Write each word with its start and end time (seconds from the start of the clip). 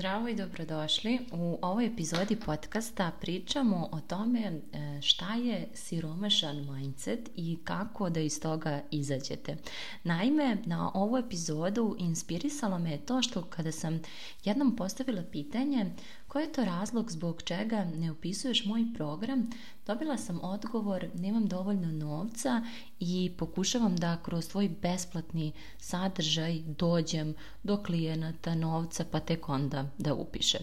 Zdravo 0.00 0.28
i 0.28 0.34
dobrodošli. 0.34 1.18
U 1.32 1.58
ovoj 1.62 1.86
epizodi 1.86 2.36
podcasta 2.36 3.12
pričamo 3.20 3.88
o 3.92 4.00
tome 4.00 4.40
e, 4.40 5.02
šta 5.02 5.34
je 5.34 5.68
siromašan 5.74 6.56
mindset 6.56 7.30
i 7.36 7.58
kako 7.64 8.10
da 8.10 8.20
iz 8.20 8.40
toga 8.40 8.82
izađete. 8.90 9.56
Naime, 10.04 10.56
na 10.64 10.90
ovu 10.94 11.16
epizodu 11.16 11.96
inspirisalo 11.98 12.78
me 12.78 12.98
to 12.98 13.22
što 13.22 13.42
kada 13.42 13.72
sam 13.72 14.02
jednom 14.44 14.76
postavila 14.76 15.22
pitanje 15.32 15.86
koji 16.30 16.42
je 16.42 16.52
to 16.52 16.64
razlog 16.64 17.10
zbog 17.10 17.42
čega 17.42 17.84
ne 17.84 18.10
upisuješ 18.10 18.64
moj 18.64 18.86
program, 18.94 19.50
dobila 19.86 20.16
sam 20.16 20.40
odgovor 20.42 21.06
nemam 21.14 21.46
dovoljno 21.46 21.92
novca 21.92 22.62
i 23.00 23.32
pokušavam 23.38 23.96
da 23.96 24.16
kroz 24.22 24.48
tvoj 24.48 24.68
besplatni 24.82 25.52
sadržaj 25.78 26.60
dođem 26.78 27.34
do 27.62 27.82
klijenata, 27.82 28.54
novca, 28.54 29.04
pa 29.10 29.20
tek 29.20 29.48
onda 29.48 29.90
da 29.98 30.14
upiše. 30.14 30.58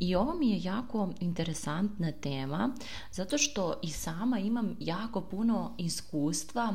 I 0.00 0.14
ovo 0.14 0.34
mi 0.34 0.50
je 0.50 0.62
jako 0.62 1.12
interesantna 1.20 2.12
tema, 2.12 2.74
zato 3.12 3.38
što 3.38 3.80
i 3.82 3.90
sama 3.90 4.38
imam 4.38 4.76
jako 4.80 5.20
puno 5.20 5.74
iskustva 5.78 6.74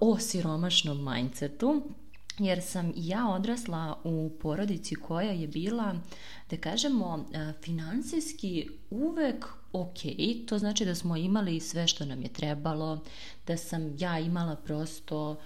o 0.00 0.18
siromašnom 0.18 1.12
mindsetu, 1.12 1.82
jer 2.38 2.62
sam 2.62 2.92
i 2.96 3.08
ja 3.08 3.28
odrasla 3.28 4.00
u 4.04 4.30
porodici 4.40 4.94
koja 4.94 5.30
je 5.30 5.48
bila, 5.48 5.94
da 6.50 6.56
kažemo, 6.56 7.14
uh, 7.14 7.62
finansijski 7.62 8.68
uvek 8.90 9.46
ok, 9.72 9.98
to 10.46 10.58
znači 10.58 10.84
da 10.84 10.94
smo 10.94 11.16
imali 11.16 11.60
sve 11.60 11.86
što 11.86 12.04
nam 12.04 12.22
je 12.22 12.28
trebalo, 12.28 13.04
da 13.46 13.56
sam 13.56 13.96
ja 13.98 14.18
imala 14.18 14.56
prosto 14.56 15.36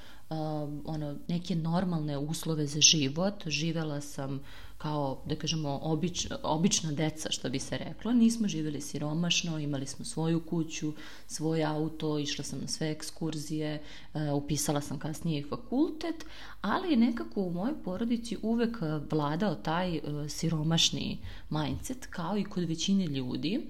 ono, 0.84 1.16
neke 1.28 1.56
normalne 1.56 2.18
uslove 2.18 2.66
za 2.66 2.80
život, 2.80 3.34
živela 3.46 4.00
sam 4.00 4.40
kao, 4.78 5.22
da 5.26 5.36
kažemo, 5.36 5.80
obič, 5.82 6.26
obična 6.42 6.92
deca, 6.92 7.30
što 7.30 7.50
bi 7.50 7.58
se 7.58 7.78
reklo. 7.78 8.12
Nismo 8.12 8.48
živjeli 8.48 8.80
siromašno, 8.80 9.58
imali 9.58 9.86
smo 9.86 10.05
svoju 10.05 10.41
kuću, 10.41 10.92
svoj 11.27 11.64
auto, 11.64 12.18
išla 12.18 12.44
sam 12.44 12.60
na 12.60 12.68
sve 12.68 12.91
ekskurzije, 12.91 13.83
uh, 14.14 14.20
upisala 14.34 14.80
sam 14.80 14.98
kasnije 14.98 15.44
fakultet, 15.48 16.24
ali 16.61 16.96
nekako 16.96 17.40
u 17.40 17.52
mojoj 17.52 17.83
porodici 17.84 18.36
uvek 18.42 18.77
vladao 19.11 19.55
taj 19.55 19.98
uh, 19.98 20.30
siromašni 20.30 21.18
mindset, 21.50 22.06
kao 22.06 22.38
i 22.38 22.44
kod 22.44 22.64
većine 22.64 23.06
ljudi. 23.06 23.55
E, 23.55 23.61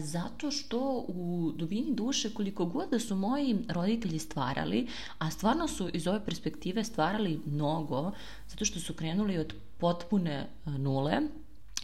zato 0.00 0.50
što 0.50 1.04
u 1.08 1.52
dubini 1.56 1.94
duše 1.94 2.30
koliko 2.34 2.64
god 2.64 2.90
da 2.90 2.98
su 2.98 3.16
moji 3.16 3.58
roditelji 3.68 4.18
stvarali, 4.18 4.88
a 5.18 5.30
stvarno 5.30 5.68
su 5.68 5.88
iz 5.92 6.06
ove 6.06 6.24
perspektive 6.24 6.84
stvarali 6.84 7.40
mnogo, 7.46 8.12
zato 8.48 8.64
što 8.64 8.80
su 8.80 8.94
krenuli 8.94 9.38
od 9.38 9.54
potpune 9.78 10.32
e, 10.32 10.70
nule, 10.70 11.20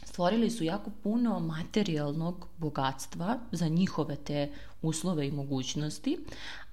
stvorili 0.04 0.50
su 0.50 0.64
jako 0.64 0.90
puno 1.02 1.40
materijalnog 1.40 2.46
bogatstva 2.58 3.38
za 3.52 3.68
njihove 3.68 4.16
te 4.16 4.52
uslove 4.82 5.28
i 5.28 5.32
mogućnosti, 5.32 6.18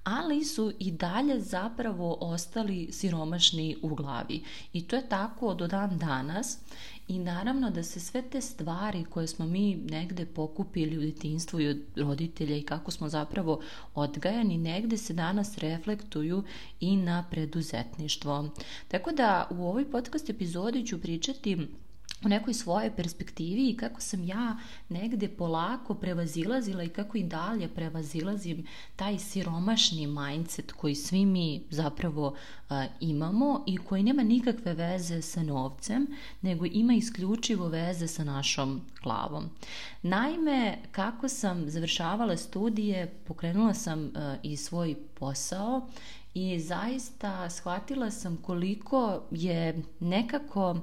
ali 0.04 0.44
su 0.44 0.72
i 0.78 0.90
dalje 0.90 1.40
zapravo 1.40 2.16
ostali 2.20 2.88
siromašni 2.92 3.76
u 3.82 3.94
glavi. 3.94 4.44
I 4.72 4.82
to 4.88 4.96
je 4.96 5.08
tako 5.08 5.54
do 5.54 5.66
dan 5.66 5.98
danas 5.98 6.58
i 7.08 7.18
naravno 7.18 7.70
da 7.70 7.82
se 7.82 8.00
sve 8.00 8.22
te 8.22 8.40
stvari 8.40 9.04
koje 9.04 9.26
smo 9.26 9.46
mi 9.46 9.76
negde 9.76 10.26
pokupili 10.26 10.98
u 10.98 11.00
detinstvu 11.00 11.60
i 11.60 11.68
od 11.68 11.78
roditelja 11.96 12.56
i 12.56 12.62
kako 12.62 12.90
smo 12.90 13.08
zapravo 13.08 13.60
odgajani, 13.94 14.58
negde 14.58 14.96
se 14.96 15.12
danas 15.12 15.58
reflektuju 15.58 16.42
i 16.80 16.96
na 16.96 17.24
preduzetništvo. 17.30 18.48
Tako 18.88 19.12
da 19.12 19.48
u 19.50 19.66
ovoj 19.66 19.90
podcast 19.90 20.30
epizodi 20.30 20.86
ću 20.86 21.00
pričati 21.00 21.68
u 22.24 22.28
nekoj 22.28 22.54
svojoj 22.54 22.96
perspektivi 22.96 23.70
i 23.70 23.76
kako 23.76 24.00
sam 24.00 24.24
ja 24.24 24.56
negde 24.88 25.28
polako 25.28 25.94
prevazilazila 25.94 26.82
i 26.82 26.88
kako 26.88 27.18
i 27.18 27.22
dalje 27.22 27.68
prevazilazim 27.68 28.66
taj 28.96 29.18
siromašni 29.18 30.06
mindset 30.06 30.72
koji 30.72 30.94
svi 30.94 31.26
mi 31.26 31.62
zapravo 31.70 32.26
uh, 32.26 32.76
imamo 33.00 33.64
i 33.66 33.76
koji 33.76 34.02
nema 34.02 34.22
nikakve 34.22 34.74
veze 34.74 35.22
sa 35.22 35.42
novcem, 35.42 36.06
nego 36.40 36.66
ima 36.66 36.94
isključivo 36.94 37.68
veze 37.68 38.06
sa 38.06 38.24
našom 38.24 38.80
glavom. 39.02 39.50
Naime, 40.02 40.78
kako 40.92 41.28
sam 41.28 41.70
završavala 41.70 42.36
studije, 42.36 43.14
pokrenula 43.26 43.74
sam 43.74 44.04
uh, 44.04 44.10
i 44.42 44.56
svoj 44.56 44.94
posao 45.14 45.88
i 46.34 46.60
zaista 46.60 47.50
shvatila 47.50 48.10
sam 48.10 48.36
koliko 48.36 49.22
je 49.30 49.82
nekako 50.00 50.76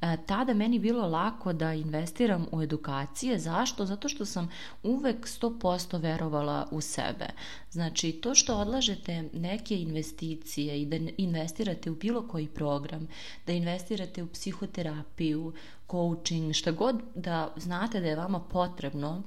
e, 0.00 0.16
tada 0.26 0.54
meni 0.54 0.78
bilo 0.78 1.08
lako 1.08 1.52
da 1.52 1.74
investiram 1.74 2.46
u 2.52 2.62
edukacije. 2.62 3.38
Zašto? 3.38 3.86
Zato 3.86 4.08
što 4.08 4.24
sam 4.24 4.50
uvek 4.82 5.26
100% 5.26 6.00
verovala 6.00 6.68
u 6.70 6.80
sebe. 6.80 7.26
Znači, 7.70 8.12
to 8.12 8.34
što 8.34 8.58
odlažete 8.58 9.28
neke 9.32 9.80
investicije 9.80 10.82
i 10.82 10.86
da 10.86 10.96
investirate 11.16 11.90
u 11.90 11.94
bilo 11.94 12.28
koji 12.28 12.48
program, 12.48 13.08
da 13.46 13.52
investirate 13.52 14.22
u 14.22 14.28
psihoterapiju, 14.28 15.52
coaching, 15.90 16.52
šta 16.52 16.70
god 16.70 17.02
da 17.14 17.52
znate 17.56 18.00
da 18.00 18.06
je 18.06 18.16
vama 18.16 18.40
potrebno 18.40 19.22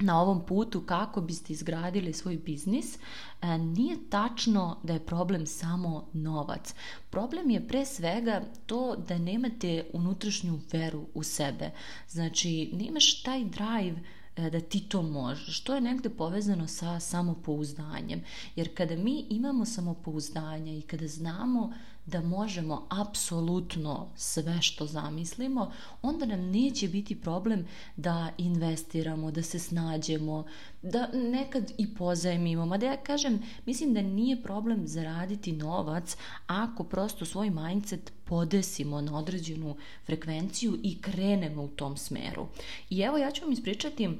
na 0.00 0.20
ovom 0.20 0.46
putu 0.46 0.80
kako 0.80 1.20
biste 1.20 1.52
izgradili 1.52 2.12
svoj 2.12 2.36
biznis, 2.36 2.98
e, 3.42 3.58
nije 3.58 4.10
tačno 4.10 4.76
da 4.82 4.92
je 4.92 5.06
problem 5.06 5.46
samo 5.46 6.08
novac. 6.12 6.74
Problem 7.10 7.50
je 7.50 7.68
pre 7.68 7.84
svega 7.84 8.42
to 8.66 8.96
da 9.08 9.18
nemate 9.18 9.90
unutrašnju 9.92 10.60
veru 10.72 11.06
u 11.14 11.22
sebe. 11.22 11.70
Znači, 12.08 12.70
nemaš 12.72 13.22
taj 13.22 13.44
drive 13.44 14.00
e, 14.36 14.50
da 14.50 14.60
ti 14.60 14.80
to 14.80 15.02
možeš. 15.02 15.60
To 15.60 15.74
je 15.74 15.80
negde 15.80 16.08
povezano 16.08 16.66
sa 16.66 17.00
samopouzdanjem. 17.00 18.24
Jer 18.56 18.76
kada 18.76 18.96
mi 18.96 19.26
imamo 19.30 19.64
samopouzdanje 19.64 20.78
i 20.78 20.82
kada 20.82 21.06
znamo 21.08 21.72
da 22.06 22.20
možemo 22.20 22.86
apsolutno 22.90 24.08
sve 24.16 24.62
što 24.62 24.86
zamislimo, 24.86 25.72
onda 26.02 26.26
nam 26.26 26.40
neće 26.40 26.88
biti 26.88 27.20
problem 27.20 27.66
da 27.96 28.30
investiramo, 28.38 29.30
da 29.30 29.42
se 29.42 29.58
snađemo, 29.58 30.44
da 30.82 31.08
nekad 31.12 31.72
i 31.78 31.94
pozajmimo. 31.94 32.66
Ma 32.66 32.78
da 32.78 32.86
ja 32.86 32.96
kažem, 32.96 33.42
mislim 33.66 33.94
da 33.94 34.02
nije 34.02 34.42
problem 34.42 34.86
zaraditi 34.86 35.52
novac 35.52 36.16
ako 36.46 36.84
prosto 36.84 37.24
svoj 37.24 37.50
mindset 37.50 38.12
podesimo 38.24 39.00
na 39.00 39.18
određenu 39.18 39.76
frekvenciju 40.06 40.78
i 40.82 41.02
krenemo 41.02 41.62
u 41.62 41.68
tom 41.68 41.96
smeru. 41.96 42.46
I 42.90 43.00
evo 43.00 43.18
ja 43.18 43.30
ću 43.30 43.42
vam 43.42 43.52
ispričati 43.52 44.10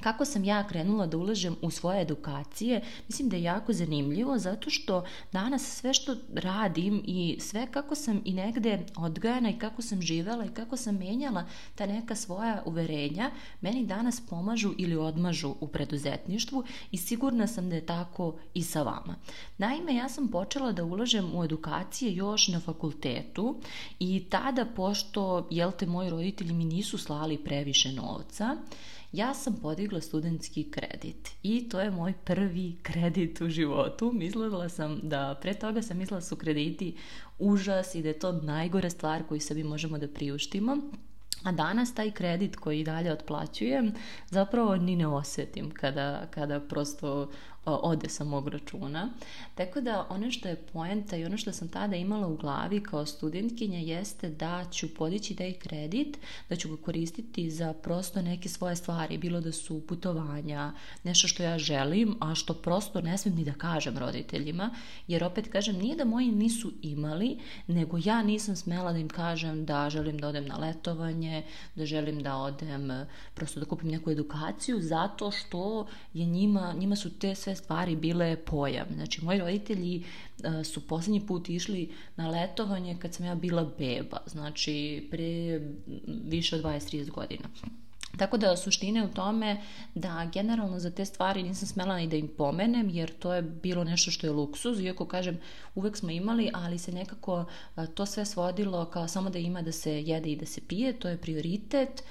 kako 0.00 0.24
sam 0.24 0.44
ja 0.44 0.68
krenula 0.68 1.06
da 1.06 1.16
ulažem 1.16 1.56
u 1.62 1.70
svoje 1.70 2.02
edukacije, 2.02 2.82
mislim 3.08 3.28
da 3.28 3.36
je 3.36 3.42
jako 3.42 3.72
zanimljivo 3.72 4.38
zato 4.38 4.70
što 4.70 5.04
danas 5.32 5.62
sve 5.62 5.94
što 5.94 6.16
radim 6.34 7.02
i 7.06 7.36
sve 7.40 7.66
kako 7.70 7.94
sam 7.94 8.22
i 8.24 8.32
negde 8.32 8.86
odgajana 8.96 9.50
i 9.50 9.58
kako 9.58 9.82
sam 9.82 10.02
živela 10.02 10.44
i 10.44 10.54
kako 10.54 10.76
sam 10.76 10.96
menjala 10.96 11.44
ta 11.74 11.86
neka 11.86 12.14
svoja 12.14 12.62
uverenja, 12.66 13.30
meni 13.60 13.86
danas 13.86 14.20
pomažu 14.20 14.72
ili 14.78 14.96
odmažu 14.96 15.54
u 15.60 15.68
preduzetništvu 15.68 16.64
i 16.90 16.96
sigurna 16.96 17.46
sam 17.46 17.70
da 17.70 17.74
je 17.76 17.86
tako 17.86 18.34
i 18.54 18.62
sa 18.62 18.82
vama. 18.82 19.16
Naime, 19.58 19.94
ja 19.94 20.08
sam 20.08 20.28
počela 20.28 20.72
da 20.72 20.84
ulažem 20.84 21.34
u 21.34 21.44
edukacije 21.44 22.14
još 22.14 22.48
na 22.48 22.60
fakultetu 22.60 23.56
i 23.98 24.24
tada, 24.30 24.64
pošto, 24.64 25.46
jel 25.50 25.72
te, 25.72 25.86
moji 25.86 26.10
roditelji 26.10 26.52
mi 26.52 26.64
nisu 26.64 26.98
slali 26.98 27.38
previše 27.38 27.92
novca, 27.92 28.56
ja 29.16 29.34
sam 29.34 29.56
podigla 29.62 30.00
studentski 30.00 30.70
kredit 30.70 31.30
i 31.42 31.68
to 31.68 31.80
je 31.80 31.90
moj 31.90 32.12
prvi 32.24 32.76
kredit 32.82 33.40
u 33.40 33.48
životu. 33.48 34.12
Mislila 34.14 34.68
sam 34.68 35.00
da, 35.02 35.38
pre 35.42 35.54
toga 35.54 35.82
sam 35.82 35.98
mislila 35.98 36.20
da 36.20 36.26
su 36.26 36.36
krediti 36.36 36.96
užas 37.38 37.94
i 37.94 38.02
da 38.02 38.08
je 38.08 38.18
to 38.18 38.32
najgore 38.32 38.90
stvar 38.90 39.22
koju 39.28 39.40
sebi 39.40 39.64
možemo 39.64 39.98
da 39.98 40.08
priuštimo. 40.08 40.76
A 41.42 41.52
danas 41.52 41.94
taj 41.94 42.10
kredit 42.10 42.56
koji 42.56 42.84
dalje 42.84 43.12
otplaćujem 43.12 43.92
zapravo 44.30 44.76
ni 44.76 44.96
ne 44.96 45.06
osetim 45.06 45.70
kada, 45.70 46.26
kada 46.30 46.60
prosto 46.60 47.30
ode 47.66 48.08
sa 48.08 48.24
mog 48.24 48.48
računa. 48.48 49.10
Tako 49.54 49.80
da 49.80 50.06
ono 50.10 50.30
što 50.30 50.48
je 50.48 50.56
poenta 50.72 51.16
i 51.16 51.24
ono 51.24 51.36
što 51.36 51.52
sam 51.52 51.68
tada 51.68 51.96
imala 51.96 52.26
u 52.26 52.36
glavi 52.36 52.82
kao 52.82 53.06
studentkinja 53.06 53.78
jeste 53.78 54.28
da 54.28 54.64
ću 54.70 54.94
podići 54.94 55.36
taj 55.36 55.52
kredit, 55.52 56.18
da 56.48 56.56
ću 56.56 56.76
ga 56.76 56.82
koristiti 56.82 57.50
za 57.50 57.72
prosto 57.72 58.22
neke 58.22 58.48
svoje 58.48 58.76
stvari, 58.76 59.18
bilo 59.18 59.40
da 59.40 59.52
su 59.52 59.86
putovanja, 59.86 60.72
nešto 61.04 61.28
što 61.28 61.42
ja 61.42 61.58
želim, 61.58 62.16
a 62.20 62.34
što 62.34 62.54
prosto 62.54 63.00
ne 63.00 63.18
smijem 63.18 63.38
ni 63.38 63.44
da 63.44 63.52
kažem 63.52 63.98
roditeljima, 63.98 64.70
jer 65.06 65.24
opet 65.24 65.48
kažem, 65.52 65.76
nije 65.76 65.96
da 65.96 66.04
moji 66.04 66.32
nisu 66.32 66.72
imali, 66.82 67.38
nego 67.66 67.98
ja 68.04 68.22
nisam 68.22 68.56
smela 68.56 68.92
da 68.92 68.98
im 68.98 69.08
kažem 69.08 69.64
da 69.64 69.90
želim 69.90 70.18
da 70.18 70.28
odem 70.28 70.46
na 70.46 70.56
letovanje, 70.56 71.42
da 71.74 71.86
želim 71.86 72.22
da 72.22 72.36
odem 72.36 73.06
prosto 73.34 73.60
da 73.60 73.66
kupim 73.66 73.90
neku 73.90 74.10
edukaciju, 74.10 74.80
zato 74.80 75.30
što 75.30 75.86
je 76.14 76.26
njima, 76.26 76.74
njima 76.78 76.96
su 76.96 77.18
te 77.18 77.34
sve 77.34 77.55
stvari 77.56 77.96
bile 77.96 78.36
pojam. 78.36 78.86
Znači, 78.94 79.24
moji 79.24 79.38
roditelji 79.38 80.04
uh, 80.38 80.66
su 80.66 80.86
poslednji 80.86 81.26
put 81.26 81.48
išli 81.48 81.92
na 82.16 82.28
letovanje 82.28 82.96
kad 83.02 83.14
sam 83.14 83.26
ja 83.26 83.34
bila 83.34 83.70
beba, 83.78 84.18
znači 84.26 85.08
pre 85.10 85.60
više 86.06 86.56
od 86.56 86.62
20-30 86.62 87.10
godina. 87.10 87.48
Tako 88.16 88.36
da 88.36 88.56
suština 88.56 89.00
je 89.00 89.06
u 89.06 89.14
tome 89.14 89.62
da 89.94 90.30
generalno 90.32 90.78
za 90.78 90.90
te 90.90 91.04
stvari 91.04 91.42
nisam 91.42 91.68
smela 91.68 91.96
ni 91.96 92.08
da 92.08 92.16
im 92.16 92.28
pomenem 92.28 92.90
jer 92.90 93.18
to 93.18 93.34
je 93.34 93.42
bilo 93.42 93.84
nešto 93.84 94.10
što 94.10 94.26
je 94.26 94.30
luksuz, 94.30 94.80
iako 94.80 95.06
kažem 95.06 95.38
uvek 95.74 95.96
smo 95.96 96.10
imali, 96.10 96.50
ali 96.54 96.78
se 96.78 96.92
nekako 96.92 97.44
to 97.94 98.06
sve 98.06 98.24
svodilo 98.24 98.84
kao 98.84 99.08
samo 99.08 99.30
da 99.30 99.38
ima 99.38 99.62
da 99.62 99.72
se 99.72 100.02
jede 100.02 100.30
i 100.30 100.36
da 100.36 100.46
se 100.46 100.60
pije, 100.60 100.98
to 100.98 101.08
je 101.08 101.20
prioritet, 101.20 102.02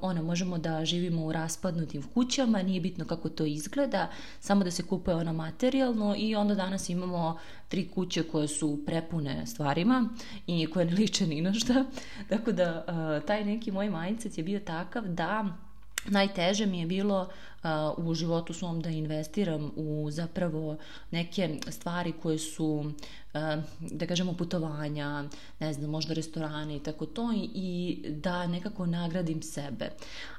ono, 0.00 0.22
možemo 0.22 0.58
da 0.58 0.84
živimo 0.84 1.24
u 1.24 1.32
raspadnutim 1.32 2.02
kućama, 2.02 2.62
nije 2.62 2.80
bitno 2.80 3.04
kako 3.04 3.28
to 3.28 3.44
izgleda, 3.44 4.10
samo 4.40 4.64
da 4.64 4.70
se 4.70 4.82
kupuje 4.82 5.16
ono 5.16 5.32
materijalno 5.32 6.14
i 6.18 6.34
onda 6.36 6.54
danas 6.54 6.88
imamo 6.88 7.38
tri 7.68 7.88
kuće 7.88 8.22
koje 8.22 8.48
su 8.48 8.78
prepune 8.86 9.46
stvarima 9.46 10.08
i 10.46 10.66
koje 10.66 10.84
ne 10.84 10.94
liče 10.94 11.26
ni 11.26 11.40
na 11.40 11.52
šta. 11.52 11.84
Tako 12.28 12.52
da 12.52 12.84
uh, 12.88 13.26
taj 13.26 13.44
neki 13.44 13.72
moj 13.72 13.90
mindset 13.90 14.38
je 14.38 14.44
bio 14.44 14.60
takav 14.60 15.02
da 15.08 15.44
najteže 16.08 16.66
mi 16.66 16.80
je 16.80 16.86
bilo 16.86 17.28
u 17.96 18.14
životu 18.14 18.54
svom 18.54 18.80
da 18.80 18.90
investiram 18.90 19.70
u 19.76 20.08
zapravo 20.10 20.76
neke 21.10 21.58
stvari 21.68 22.12
koje 22.22 22.38
su 22.38 22.92
da 23.80 24.06
kažemo 24.06 24.32
putovanja, 24.32 25.24
ne 25.60 25.72
znam, 25.72 25.90
možda 25.90 26.14
restorane 26.14 26.76
i 26.76 26.80
tako 26.80 27.06
to 27.06 27.32
i 27.54 27.98
da 28.08 28.46
nekako 28.46 28.86
nagradim 28.86 29.42
sebe. 29.42 29.90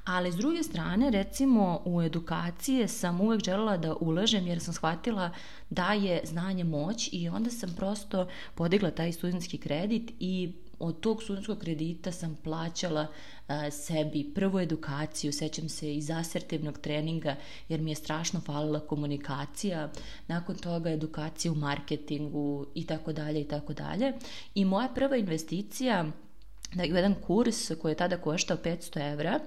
Ali 0.04 0.32
s 0.32 0.36
druge 0.36 0.62
strane, 0.62 1.10
recimo 1.10 1.82
u 1.84 2.02
edukacije 2.02 2.88
sam 2.88 3.20
uvek 3.20 3.44
želela 3.44 3.76
da 3.76 3.94
ulažem 3.94 4.46
jer 4.46 4.60
sam 4.60 4.74
shvatila 4.74 5.30
da 5.70 5.92
je 5.92 6.20
znanje 6.24 6.64
moć 6.64 7.08
i 7.12 7.28
onda 7.28 7.50
sam 7.50 7.74
prosto 7.76 8.28
podigla 8.54 8.90
taj 8.90 9.12
studentski 9.12 9.58
kredit 9.58 10.12
i 10.20 10.52
od 10.78 11.00
tog 11.00 11.22
studentskog 11.22 11.58
kredita 11.58 12.12
sam 12.12 12.38
plaćala 12.44 13.06
a, 13.48 13.70
sebi 13.70 14.32
prvu 14.34 14.60
edukaciju, 14.60 15.32
sećam 15.32 15.68
se 15.68 15.94
iz 15.94 16.10
asertivnog 16.10 16.78
treninga 16.78 17.36
jer 17.68 17.80
mi 17.80 17.90
je 17.90 17.94
strašno 17.94 18.40
falila 18.40 18.80
komunikacija, 18.80 19.92
nakon 20.28 20.56
toga 20.56 20.90
edukacija 20.90 21.52
u 21.52 21.54
marketingu 21.54 22.66
i 22.74 22.86
tako 22.86 23.12
dalje 23.12 23.40
i 23.40 23.48
tako 23.48 23.72
dalje. 23.72 24.12
I 24.54 24.64
moja 24.64 24.88
prva 24.88 25.16
investicija 25.16 26.06
da 26.74 26.82
je 26.82 26.88
jedan 26.88 27.14
kurs 27.14 27.70
koji 27.82 27.92
je 27.92 27.96
tada 27.96 28.16
koštao 28.16 28.56
500 28.56 29.12
evra, 29.12 29.40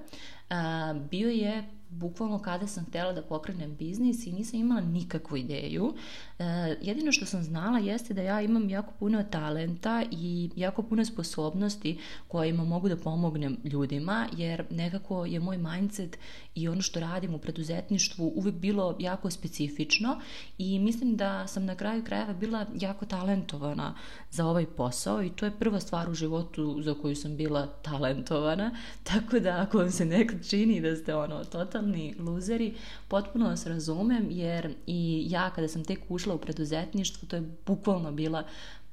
a, 0.50 0.94
bio 1.10 1.28
je 1.28 1.64
bukvalno 1.92 2.38
kada 2.38 2.66
sam 2.66 2.84
htela 2.84 3.12
da 3.12 3.22
pokrenem 3.22 3.76
biznis 3.76 4.26
i 4.26 4.32
nisam 4.32 4.60
imala 4.60 4.80
nikakvu 4.80 5.36
ideju. 5.36 5.94
E, 6.42 6.76
jedino 6.82 7.12
što 7.12 7.26
sam 7.26 7.42
znala 7.42 7.78
jeste 7.78 8.14
da 8.14 8.22
ja 8.22 8.40
imam 8.40 8.70
jako 8.70 8.92
puno 8.98 9.22
talenta 9.22 10.04
i 10.10 10.50
jako 10.56 10.82
puno 10.82 11.04
sposobnosti 11.04 11.98
kojima 12.28 12.64
mogu 12.64 12.88
da 12.88 12.96
pomognem 12.96 13.56
ljudima, 13.64 14.26
jer 14.36 14.64
nekako 14.70 15.26
je 15.26 15.40
moj 15.40 15.58
mindset 15.58 16.18
i 16.54 16.68
ono 16.68 16.82
što 16.82 17.00
radim 17.00 17.34
u 17.34 17.38
preduzetništvu 17.38 18.32
uvek 18.36 18.54
bilo 18.54 18.96
jako 18.98 19.30
specifično 19.30 20.20
i 20.58 20.78
mislim 20.78 21.16
da 21.16 21.46
sam 21.46 21.64
na 21.64 21.74
kraju 21.74 22.04
krajeva 22.04 22.32
bila 22.32 22.66
jako 22.80 23.06
talentovana 23.06 23.94
za 24.30 24.46
ovaj 24.46 24.66
posao 24.66 25.22
i 25.22 25.30
to 25.30 25.44
je 25.44 25.58
prva 25.58 25.80
stvar 25.80 26.10
u 26.10 26.14
životu 26.14 26.82
za 26.82 26.94
koju 26.94 27.16
sam 27.16 27.36
bila 27.36 27.66
talentovana, 27.66 28.70
tako 29.12 29.38
da 29.38 29.60
ako 29.60 29.78
vam 29.78 29.90
se 29.90 30.04
nekad 30.04 30.48
čini 30.48 30.80
da 30.80 30.96
ste 30.96 31.14
ono 31.14 31.44
totalni 31.44 32.14
luzeri, 32.18 32.74
potpuno 33.08 33.48
vas 33.48 33.66
razumem 33.66 34.26
jer 34.30 34.74
i 34.86 35.24
ja 35.28 35.50
kada 35.50 35.68
sam 35.68 35.84
tek 35.84 36.00
ušla 36.08 36.31
u 36.34 36.38
preduzetništvo, 36.38 37.28
to 37.28 37.36
je 37.36 37.50
bukvalno 37.66 38.12
bila 38.12 38.44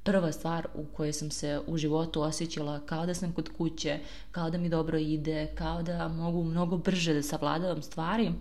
prva 0.04 0.32
stvar 0.32 0.68
u 0.76 0.86
kojoj 0.86 1.14
sam 1.14 1.32
se 1.32 1.62
u 1.68 1.78
životu 1.78 2.22
osjećala 2.22 2.80
kao 2.80 3.06
da 3.06 3.14
sam 3.14 3.34
kod 3.34 3.50
kuće, 3.58 4.00
kao 4.32 4.50
da 4.50 4.58
mi 4.58 4.70
dobro 4.70 4.98
ide, 4.98 5.48
kao 5.56 5.84
da 5.84 6.08
mogu 6.08 6.44
mnogo 6.44 6.78
brže 6.78 7.14
da 7.14 7.22
savladavam 7.22 7.82
stvari 7.82 8.32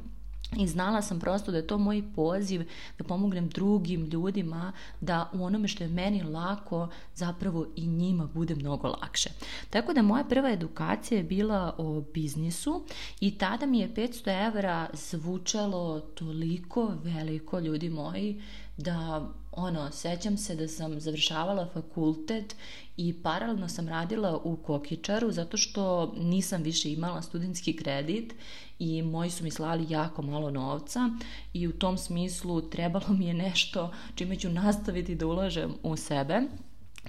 I 0.57 0.67
znala 0.67 1.03
sam 1.03 1.21
prosto 1.21 1.51
da 1.51 1.57
je 1.57 1.67
to 1.67 1.79
moj 1.79 2.03
poziv 2.15 2.63
da 2.99 3.05
pomognem 3.05 3.49
drugim 3.49 4.05
ljudima 4.05 4.73
da 5.01 5.31
u 5.33 5.45
onome 5.45 5.69
što 5.69 5.85
je 5.85 5.91
meni 5.91 6.23
lako 6.23 6.89
zapravo 7.15 7.67
i 7.77 7.87
njima 7.87 8.29
bude 8.35 8.55
mnogo 8.55 8.89
lakše. 8.89 9.31
Tako 9.71 9.93
da 9.93 10.03
moja 10.03 10.25
prva 10.25 10.51
edukacija 10.51 11.19
je 11.19 11.25
bila 11.25 11.75
o 11.79 12.03
biznisu 12.15 12.85
i 13.21 13.39
tada 13.39 13.67
mi 13.67 13.79
je 13.79 13.95
500 13.95 14.47
evra 14.49 14.89
zvučalo 14.93 16.01
toliko 16.01 16.95
veliko 17.05 17.59
ljudi 17.59 17.89
moji 17.89 18.43
da 18.79 19.29
ono, 19.53 19.91
sećam 19.91 20.37
se 20.37 20.55
da 20.57 20.69
sam 20.69 21.01
završavala 21.01 21.69
fakultet 21.75 22.57
i 22.97 23.23
paralelno 23.23 23.69
sam 23.69 23.89
radila 23.89 24.41
u 24.45 24.57
Kokičaru 24.57 25.33
zato 25.33 25.57
što 25.57 26.15
nisam 26.17 26.63
više 26.63 26.93
imala 26.93 27.23
studentski 27.23 27.77
kredit 27.77 28.35
i 28.79 29.03
moji 29.03 29.31
su 29.31 29.45
mi 29.45 29.51
slali 29.51 29.87
jako 29.89 30.23
malo 30.23 30.51
novca 30.51 31.11
i 31.53 31.69
u 31.69 31.73
tom 31.73 31.99
smislu 31.99 32.71
trebalo 32.71 33.09
mi 33.09 33.27
je 33.27 33.35
nešto 33.35 33.93
čime 34.15 34.37
ću 34.37 34.49
nastaviti 34.49 35.15
da 35.15 35.27
ulažem 35.27 35.75
u 35.83 35.97
sebe. 35.97 36.41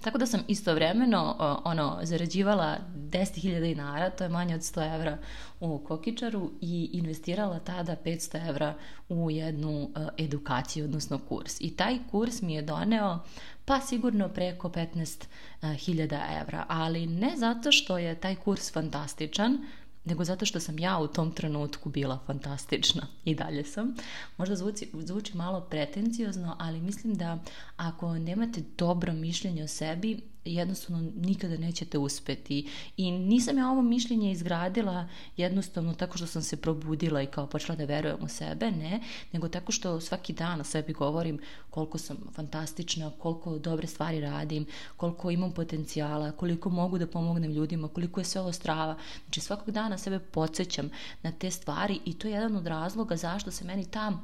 Tako 0.02 0.18
da 0.18 0.26
sam 0.26 0.44
istovremeno 0.48 1.36
ono, 1.66 2.00
zarađivala 2.04 2.78
10.000 2.96 3.62
dinara, 3.62 4.10
to 4.10 4.24
je 4.24 4.30
manje 4.30 4.56
od 4.56 4.62
100 4.62 4.96
evra 4.96 5.18
u 5.60 5.78
Kokičaru 5.78 6.52
i 6.62 6.90
investirala 6.94 7.60
tada 7.60 7.96
500 8.06 8.50
evra 8.50 8.74
u 9.10 9.32
jednu 9.32 9.90
edukaciju, 10.18 10.86
odnosno 10.86 11.18
kurs. 11.30 11.62
I 11.62 11.76
taj 11.76 11.98
kurs 12.12 12.42
mi 12.42 12.54
je 12.54 12.62
doneo 12.62 13.20
pa 13.66 13.80
sigurno 13.80 14.30
preko 14.30 14.70
15.000 14.70 16.42
evra, 16.42 16.66
ali 16.68 17.08
ne 17.08 17.32
zato 17.38 17.72
što 17.72 17.98
je 17.98 18.16
taj 18.16 18.36
kurs 18.36 18.74
fantastičan, 18.74 19.66
nego 20.06 20.24
zato 20.24 20.46
što 20.46 20.60
sam 20.60 20.80
ja 20.80 21.00
u 21.00 21.08
tom 21.08 21.32
trenutku 21.32 21.90
bila 21.90 22.20
fantastična 22.26 23.08
i 23.26 23.36
dalje 23.36 23.64
sam. 23.64 23.96
Možda 24.38 24.56
zvuči, 24.56 24.92
zvuči 24.94 25.38
malo 25.38 25.62
pretenciozno, 25.62 26.56
ali 26.60 26.82
mislim 26.82 27.16
da 27.16 27.40
ako 27.78 28.14
nemate 28.14 28.64
dobro 28.78 29.14
mišljenje 29.14 29.64
o 29.64 29.68
sebi, 29.68 30.22
jednostavno 30.46 31.12
nikada 31.16 31.58
nećete 31.58 31.98
uspeti. 31.98 32.70
I 32.98 33.12
nisam 33.12 33.58
ja 33.58 33.70
ovo 33.70 33.82
mišljenje 33.82 34.32
izgradila 34.32 35.08
jednostavno 35.38 35.94
tako 35.94 36.18
što 36.18 36.28
sam 36.28 36.42
se 36.42 36.58
probudila 36.58 37.22
i 37.22 37.28
kao 37.28 37.48
počela 37.48 37.76
da 37.76 37.86
verujem 37.86 38.18
u 38.22 38.28
sebe, 38.28 38.72
ne, 38.72 39.02
nego 39.32 39.48
tako 39.48 39.72
što 39.72 40.02
svaki 40.02 40.34
dan 40.34 40.62
o 40.62 40.64
sebi 40.64 40.94
govorim 40.94 41.40
koliko 41.70 41.98
sam 41.98 42.18
fantastična, 42.36 43.12
koliko 43.20 43.58
dobre 43.58 43.88
stvari 43.88 44.22
radim, 44.22 44.66
koliko 44.98 45.32
imam 45.32 45.52
potencijala, 45.52 46.32
koliko 46.32 46.70
mogu 46.70 46.98
da 46.98 47.08
pomognem 47.08 47.52
ljudima, 47.52 47.88
koliko 47.88 48.20
je 48.20 48.26
sve 48.26 48.42
ovo 48.42 48.52
strava. 48.52 48.98
Znači 49.26 49.42
svakog 49.42 49.72
dana 49.72 49.98
sebe 49.98 50.20
podsjećam 50.20 50.90
na 51.24 51.32
te 51.32 51.52
stvari 51.52 52.00
i 52.06 52.14
to 52.14 52.28
je 52.28 52.34
jedan 52.34 52.56
od 52.56 52.68
razloga 52.68 53.16
zašto 53.16 53.52
se 53.52 53.66
meni 53.66 53.86
ta 53.86 54.20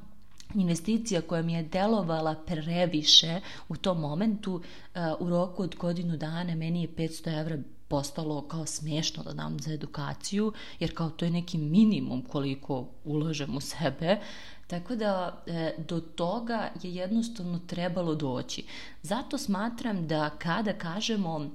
investicija 0.56 1.22
koja 1.22 1.42
mi 1.42 1.54
je 1.54 1.64
delovala 1.64 2.36
previše 2.46 3.40
u 3.70 3.76
tom 3.76 4.00
momentu, 4.00 4.54
uh, 4.56 5.02
u 5.20 5.30
roku 5.30 5.64
od 5.64 5.76
godinu 5.76 6.18
dana 6.18 6.56
meni 6.56 6.82
je 6.82 6.88
500 6.88 7.40
evra 7.40 7.58
postalo 7.88 8.48
kao 8.48 8.66
smešno 8.66 9.24
da 9.24 9.34
dam 9.34 9.60
za 9.60 9.74
edukaciju, 9.74 10.54
jer 10.80 10.96
kao 10.96 11.10
to 11.10 11.26
je 11.26 11.32
neki 11.32 11.58
minimum 11.58 12.22
koliko 12.22 12.88
ulažem 13.04 13.58
u 13.58 13.60
sebe, 13.62 14.20
Tako 14.68 14.96
da 14.96 15.44
e, 15.46 15.76
do 15.88 16.00
toga 16.00 16.72
je 16.84 16.96
jednostavno 16.96 17.60
trebalo 17.60 18.16
doći. 18.16 18.64
Zato 19.02 19.38
smatram 19.38 20.08
da 20.08 20.30
kada 20.30 20.74
kažemo, 20.74 21.50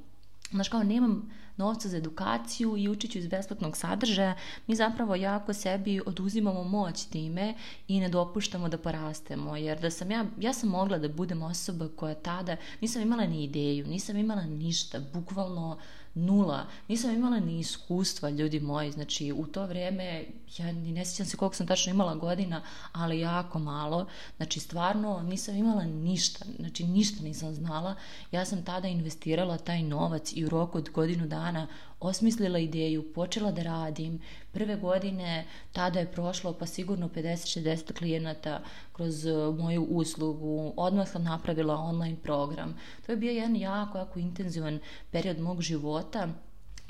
znaš 0.50 0.68
kao 0.68 0.82
nemam 0.82 1.30
novca 1.56 1.88
za 1.88 1.96
edukaciju 1.96 2.76
i 2.76 2.88
učit 2.88 3.12
ću 3.12 3.18
iz 3.18 3.28
besplatnog 3.28 3.76
sadržaja, 3.76 4.34
mi 4.66 4.76
zapravo 4.76 5.14
jako 5.14 5.52
sebi 5.52 6.00
oduzimamo 6.06 6.64
moć 6.64 7.04
time 7.04 7.54
i 7.88 8.00
ne 8.00 8.08
dopuštamo 8.08 8.68
da 8.68 8.78
porastemo. 8.78 9.56
Jer 9.56 9.80
da 9.80 9.90
sam 9.90 10.10
ja, 10.10 10.24
ja 10.40 10.52
sam 10.52 10.68
mogla 10.68 10.98
da 10.98 11.08
budem 11.08 11.42
osoba 11.42 11.88
koja 11.96 12.14
tada, 12.14 12.56
nisam 12.80 13.02
imala 13.02 13.26
ni 13.26 13.44
ideju, 13.44 13.86
nisam 13.86 14.16
imala 14.16 14.42
ništa, 14.42 15.00
bukvalno 15.12 15.78
nula. 16.14 16.66
Nisam 16.88 17.14
imala 17.14 17.40
ni 17.40 17.58
iskustva, 17.58 18.30
ljudi 18.30 18.60
moji, 18.60 18.92
znači 18.92 19.32
u 19.32 19.46
to 19.46 19.66
vreme, 19.66 20.24
ja 20.58 20.72
ni 20.72 20.92
ne 20.92 21.04
sjećam 21.04 21.26
se 21.26 21.36
koliko 21.36 21.56
sam 21.56 21.66
tačno 21.66 21.90
imala 21.90 22.14
godina, 22.14 22.62
ali 22.92 23.20
jako 23.20 23.58
malo, 23.58 24.06
znači 24.36 24.60
stvarno 24.60 25.22
nisam 25.22 25.56
imala 25.56 25.84
ništa, 25.84 26.44
znači 26.58 26.84
ništa 26.84 27.24
nisam 27.24 27.54
znala, 27.54 27.94
ja 28.32 28.44
sam 28.44 28.64
tada 28.64 28.88
investirala 28.88 29.58
taj 29.58 29.82
novac 29.82 30.32
i 30.32 30.44
u 30.44 30.48
roku 30.48 30.78
od 30.78 30.90
godinu 30.90 31.26
dana 31.26 31.66
osmislila 32.00 32.58
ideju, 32.58 33.12
počela 33.12 33.52
da 33.52 33.62
radim. 33.62 34.20
Prve 34.52 34.76
godine 34.76 35.44
tada 35.72 36.00
je 36.00 36.12
prošlo 36.12 36.52
pa 36.52 36.66
sigurno 36.66 37.08
50-60 37.08 37.92
klijenata 37.92 38.62
kroz 38.92 39.26
e, 39.26 39.32
moju 39.58 39.82
uslugu. 39.82 40.72
Odmah 40.76 41.08
sam 41.08 41.24
napravila 41.24 41.74
online 41.74 42.16
program. 42.22 42.76
To 43.06 43.12
je 43.12 43.16
bio 43.16 43.32
jedan 43.32 43.56
jako, 43.56 43.98
jako 43.98 44.18
intenzivan 44.18 44.78
period 45.10 45.38
mog 45.38 45.62
života 45.62 46.28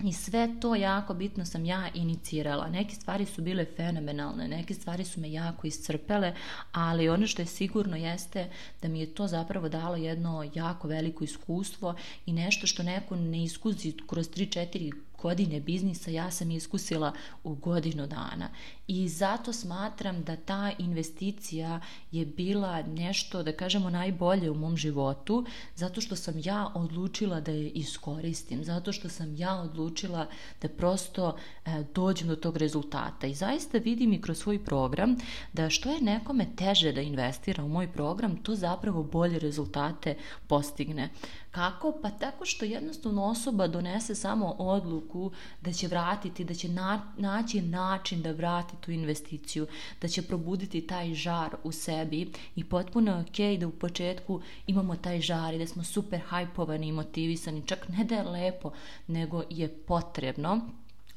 I 0.04 0.12
sve 0.12 0.48
to 0.60 0.74
jako 0.74 1.14
bitno 1.14 1.44
sam 1.44 1.64
ja 1.64 1.88
inicirala. 1.94 2.68
Neke 2.68 2.94
stvari 2.94 3.26
su 3.26 3.42
bile 3.42 3.66
fenomenalne, 3.76 4.48
neke 4.48 4.74
stvari 4.74 5.04
su 5.04 5.20
me 5.20 5.32
jako 5.32 5.66
iscrpele, 5.66 6.34
ali 6.72 7.08
ono 7.08 7.26
što 7.26 7.42
je 7.42 7.46
sigurno 7.46 7.96
jeste 7.96 8.50
da 8.82 8.88
mi 8.88 9.00
je 9.00 9.14
to 9.14 9.26
zapravo 9.26 9.68
dalo 9.68 9.96
jedno 9.96 10.50
jako 10.54 10.88
veliko 10.88 11.24
iskustvo 11.24 11.94
i 12.26 12.32
nešto 12.32 12.66
što 12.66 12.82
neko 12.82 13.16
ne 13.16 13.44
iskuzi 13.44 13.92
kroz 14.06 14.30
3-4 14.30 14.92
godine 15.22 15.60
biznisa 15.60 16.10
ja 16.10 16.30
sam 16.30 16.50
iskusila 16.50 17.12
u 17.44 17.54
godinu 17.54 18.06
dana 18.06 18.48
i 18.90 19.08
zato 19.08 19.52
smatram 19.52 20.22
da 20.22 20.36
ta 20.36 20.72
investicija 20.78 21.80
je 22.12 22.26
bila 22.26 22.82
nešto, 22.82 23.42
da 23.42 23.52
kažemo, 23.52 23.90
najbolje 23.90 24.50
u 24.50 24.54
mom 24.54 24.76
životu, 24.76 25.44
zato 25.76 26.00
što 26.00 26.16
sam 26.16 26.34
ja 26.44 26.72
odlučila 26.74 27.40
da 27.40 27.52
je 27.52 27.68
iskoristim, 27.68 28.64
zato 28.64 28.92
što 28.92 29.08
sam 29.08 29.36
ja 29.36 29.56
odlučila 29.56 30.26
da 30.62 30.68
prosto 30.68 31.36
e, 31.66 31.84
dođem 31.94 32.28
do 32.28 32.36
tog 32.36 32.56
rezultata 32.56 33.26
i 33.26 33.34
zaista 33.34 33.78
vidim 33.78 34.12
i 34.12 34.20
kroz 34.20 34.38
svoj 34.38 34.64
program 34.64 35.16
da 35.52 35.70
što 35.70 35.90
je 35.90 36.00
nekome 36.00 36.46
teže 36.56 36.92
da 36.92 37.00
investira 37.00 37.64
u 37.64 37.68
moj 37.68 37.92
program, 37.92 38.36
to 38.42 38.54
zapravo 38.54 39.02
bolje 39.02 39.38
rezultate 39.38 40.16
postigne. 40.46 41.10
Kako? 41.50 41.92
Pa 42.02 42.10
tako 42.10 42.44
što 42.44 42.64
jednostavno 42.64 43.24
osoba 43.24 43.66
donese 43.66 44.14
samo 44.14 44.46
odluku 44.58 45.30
da 45.60 45.72
će 45.72 45.88
vratiti, 45.88 46.44
da 46.44 46.54
će 46.54 46.68
na, 46.68 47.12
naći 47.16 47.62
način 47.62 48.22
da 48.22 48.32
vrati 48.32 48.76
tu 48.80 48.90
investiciju, 48.90 49.66
da 50.00 50.08
će 50.08 50.22
probuditi 50.22 50.86
taj 50.86 51.14
žar 51.14 51.56
u 51.64 51.72
sebi 51.72 52.32
i 52.56 52.64
potpuno 52.64 53.12
je 53.12 53.20
ok 53.20 53.60
da 53.60 53.66
u 53.66 53.70
početku 53.70 54.40
imamo 54.66 54.96
taj 54.96 55.20
žar 55.20 55.54
i 55.54 55.58
da 55.58 55.66
smo 55.66 55.84
super 55.84 56.20
hajpovani 56.20 56.88
i 56.88 56.92
motivisani, 56.92 57.66
čak 57.66 57.88
ne 57.88 58.04
da 58.04 58.14
je 58.14 58.22
lepo, 58.22 58.72
nego 59.06 59.42
je 59.50 59.68
potrebno 59.68 60.60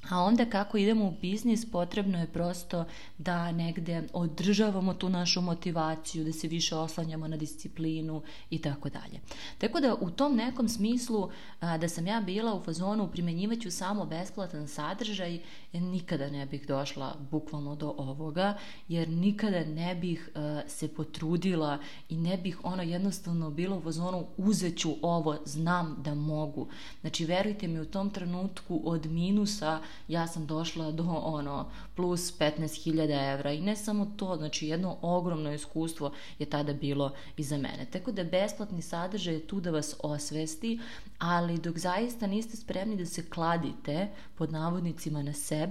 A 0.10 0.22
onda 0.22 0.46
kako 0.46 0.77
idemo 0.77 1.05
u 1.05 1.13
biznis 1.22 1.72
potrebno 1.72 2.20
je 2.20 2.27
prosto 2.27 2.86
da 3.17 3.51
negde 3.51 4.03
održavamo 4.13 4.93
tu 4.93 5.10
našu 5.10 5.41
motivaciju, 5.41 6.24
da 6.24 6.34
se 6.34 6.48
više 6.48 6.75
oslanjamo 6.75 7.27
na 7.27 7.38
disciplinu 7.38 8.22
i 8.50 8.62
tako 8.62 8.89
dalje. 8.89 9.20
Tako 9.58 9.79
da 9.79 9.96
u 9.96 10.10
tom 10.10 10.36
nekom 10.36 10.70
smislu 10.70 11.29
da 11.62 11.89
sam 11.89 12.08
ja 12.08 12.22
bila 12.22 12.53
u 12.53 12.63
fazonu 12.63 13.12
primenjivaću 13.12 13.72
samo 13.72 14.05
besplatan 14.05 14.67
sadržaj, 14.67 15.39
nikada 15.81 16.29
ne 16.29 16.45
bih 16.45 16.67
došla 16.67 17.15
bukvalno 17.31 17.75
do 17.75 17.93
ovoga, 17.97 18.57
jer 18.87 19.09
nikada 19.09 19.65
ne 19.65 19.95
bih 19.95 20.29
a, 20.35 20.61
se 20.67 20.87
potrudila 20.87 21.77
i 22.09 22.17
ne 22.17 22.37
bih 22.37 22.59
ono 22.63 22.83
jednostavno 22.83 23.49
bilo 23.49 23.77
u 23.77 23.81
fazonu 23.81 24.27
uzeću 24.37 24.95
ovo, 25.01 25.37
znam 25.45 25.95
da 26.03 26.13
mogu. 26.15 26.67
Znači 27.01 27.25
verujte 27.25 27.67
mi 27.67 27.79
u 27.79 27.85
tom 27.85 28.09
trenutku 28.09 28.81
od 28.85 29.05
minusa 29.05 29.79
ja 30.07 30.27
sam 30.27 30.45
došla 30.45 30.91
do 30.91 31.03
ono 31.23 31.65
plus 31.95 32.39
15.000 32.39 33.33
evra 33.33 33.51
i 33.51 33.61
ne 33.61 33.75
samo 33.75 34.13
to, 34.17 34.35
znači 34.37 34.67
jedno 34.67 34.97
ogromno 35.01 35.53
iskustvo 35.53 36.11
je 36.39 36.45
tada 36.45 36.73
bilo 36.73 37.11
iza 37.37 37.57
mene. 37.57 37.85
Tako 37.91 38.11
da 38.11 38.23
besplatni 38.23 38.81
sadržaj 38.81 39.33
je 39.33 39.47
tu 39.47 39.59
da 39.59 39.71
vas 39.71 39.95
osvesti, 40.03 40.79
ali 41.19 41.57
dok 41.57 41.77
zaista 41.77 42.27
niste 42.27 42.57
spremni 42.57 42.97
da 42.97 43.05
se 43.05 43.29
kladite 43.29 44.07
pod 44.35 44.51
navodnicima 44.51 45.23
na 45.23 45.33
sebe, 45.33 45.62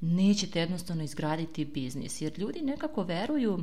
nećete 0.00 0.60
jednostavno 0.60 1.02
izgraditi 1.04 1.64
biznis. 1.64 2.20
Jer 2.20 2.38
ljudi 2.38 2.60
nekako 2.60 3.02
veruju 3.02 3.58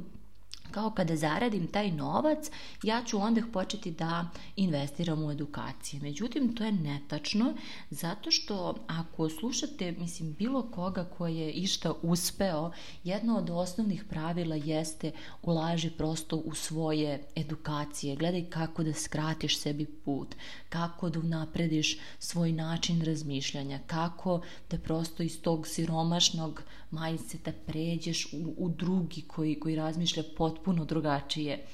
kao 0.71 0.91
kada 0.91 1.15
zaradim 1.15 1.67
taj 1.67 1.91
novac, 1.91 2.51
ja 2.83 3.03
ću 3.05 3.17
onda 3.17 3.41
početi 3.53 3.91
da 3.91 4.29
investiram 4.55 5.23
u 5.23 5.31
edukacije. 5.31 6.01
Međutim, 6.01 6.55
to 6.55 6.63
je 6.63 6.71
netačno, 6.71 7.53
zato 7.89 8.31
što 8.31 8.75
ako 8.87 9.29
slušate, 9.29 9.91
mislim, 9.91 10.33
bilo 10.33 10.61
koga 10.61 11.03
ko 11.03 11.27
je 11.27 11.51
išta 11.51 11.93
uspeo, 12.01 12.71
jedno 13.03 13.37
od 13.37 13.49
osnovnih 13.49 14.03
pravila 14.03 14.55
jeste 14.55 15.11
ulaži 15.41 15.89
prosto 15.89 16.35
u 16.35 16.55
svoje 16.55 17.23
edukacije. 17.35 18.15
Gledaj 18.15 18.49
kako 18.49 18.83
da 18.83 18.93
skratiš 18.93 19.59
sebi 19.59 19.85
put, 19.85 20.35
kako 20.69 21.09
da 21.09 21.19
unaprediš 21.19 21.97
svoj 22.19 22.51
način 22.51 23.01
razmišljanja, 23.01 23.79
kako 23.87 24.41
da 24.71 24.77
prosto 24.77 25.23
iz 25.23 25.41
tog 25.41 25.67
siromašnog 25.67 26.63
mindseta 26.91 27.51
pređeš 27.67 28.33
u, 28.33 28.53
u 28.57 28.69
drugi 28.69 29.21
koji, 29.21 29.59
koji 29.59 29.75
razmišlja 29.75 30.23
potpuno 30.37 30.85
drugačije. 30.85 31.65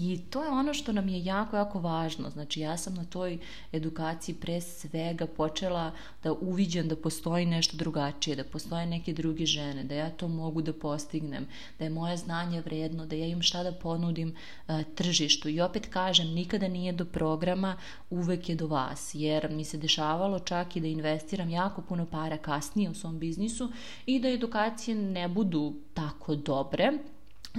I 0.00 0.18
to 0.30 0.44
je 0.44 0.50
ono 0.50 0.74
što 0.74 0.92
nam 0.92 1.08
je 1.08 1.24
jako, 1.24 1.56
jako 1.56 1.80
važno. 1.80 2.30
Znači 2.30 2.60
ja 2.60 2.76
sam 2.76 2.94
na 2.94 3.04
toj 3.04 3.38
edukaciji 3.72 4.34
pre 4.34 4.60
svega 4.60 5.26
počela 5.26 5.92
da 6.22 6.32
uviđam 6.32 6.88
da 6.88 6.96
postoji 6.96 7.46
nešto 7.46 7.76
drugačije, 7.76 8.36
da 8.36 8.44
postoje 8.44 8.86
neke 8.86 9.12
druge 9.12 9.46
žene, 9.46 9.84
da 9.84 9.94
ja 9.94 10.10
to 10.10 10.28
mogu 10.28 10.62
da 10.62 10.72
postignem, 10.72 11.46
da 11.78 11.84
je 11.84 11.90
moje 11.90 12.16
znanje 12.16 12.60
vredno, 12.60 13.06
da 13.06 13.16
ja 13.16 13.26
imam 13.26 13.42
šta 13.42 13.62
da 13.62 13.72
ponudim 13.72 14.28
uh, 14.68 14.82
tržištu. 14.94 15.48
I 15.48 15.60
opet 15.60 15.86
kažem, 15.90 16.26
nikada 16.26 16.68
nije 16.68 16.92
do 16.92 17.04
programa, 17.04 17.76
uvek 18.10 18.48
je 18.48 18.54
do 18.54 18.66
vas, 18.66 19.10
jer 19.14 19.50
mi 19.50 19.64
se 19.64 19.78
dešavalo 19.78 20.38
čak 20.38 20.76
i 20.76 20.80
da 20.80 20.86
investiram 20.86 21.50
jako 21.50 21.82
puno 21.82 22.06
para 22.06 22.38
kasnije 22.38 22.90
u 22.90 22.94
svom 22.94 23.18
biznisu 23.18 23.72
i 24.06 24.20
da 24.20 24.28
edukacije 24.28 24.94
ne 24.94 25.28
budu 25.28 25.74
tako 25.94 26.34
dobre, 26.34 26.92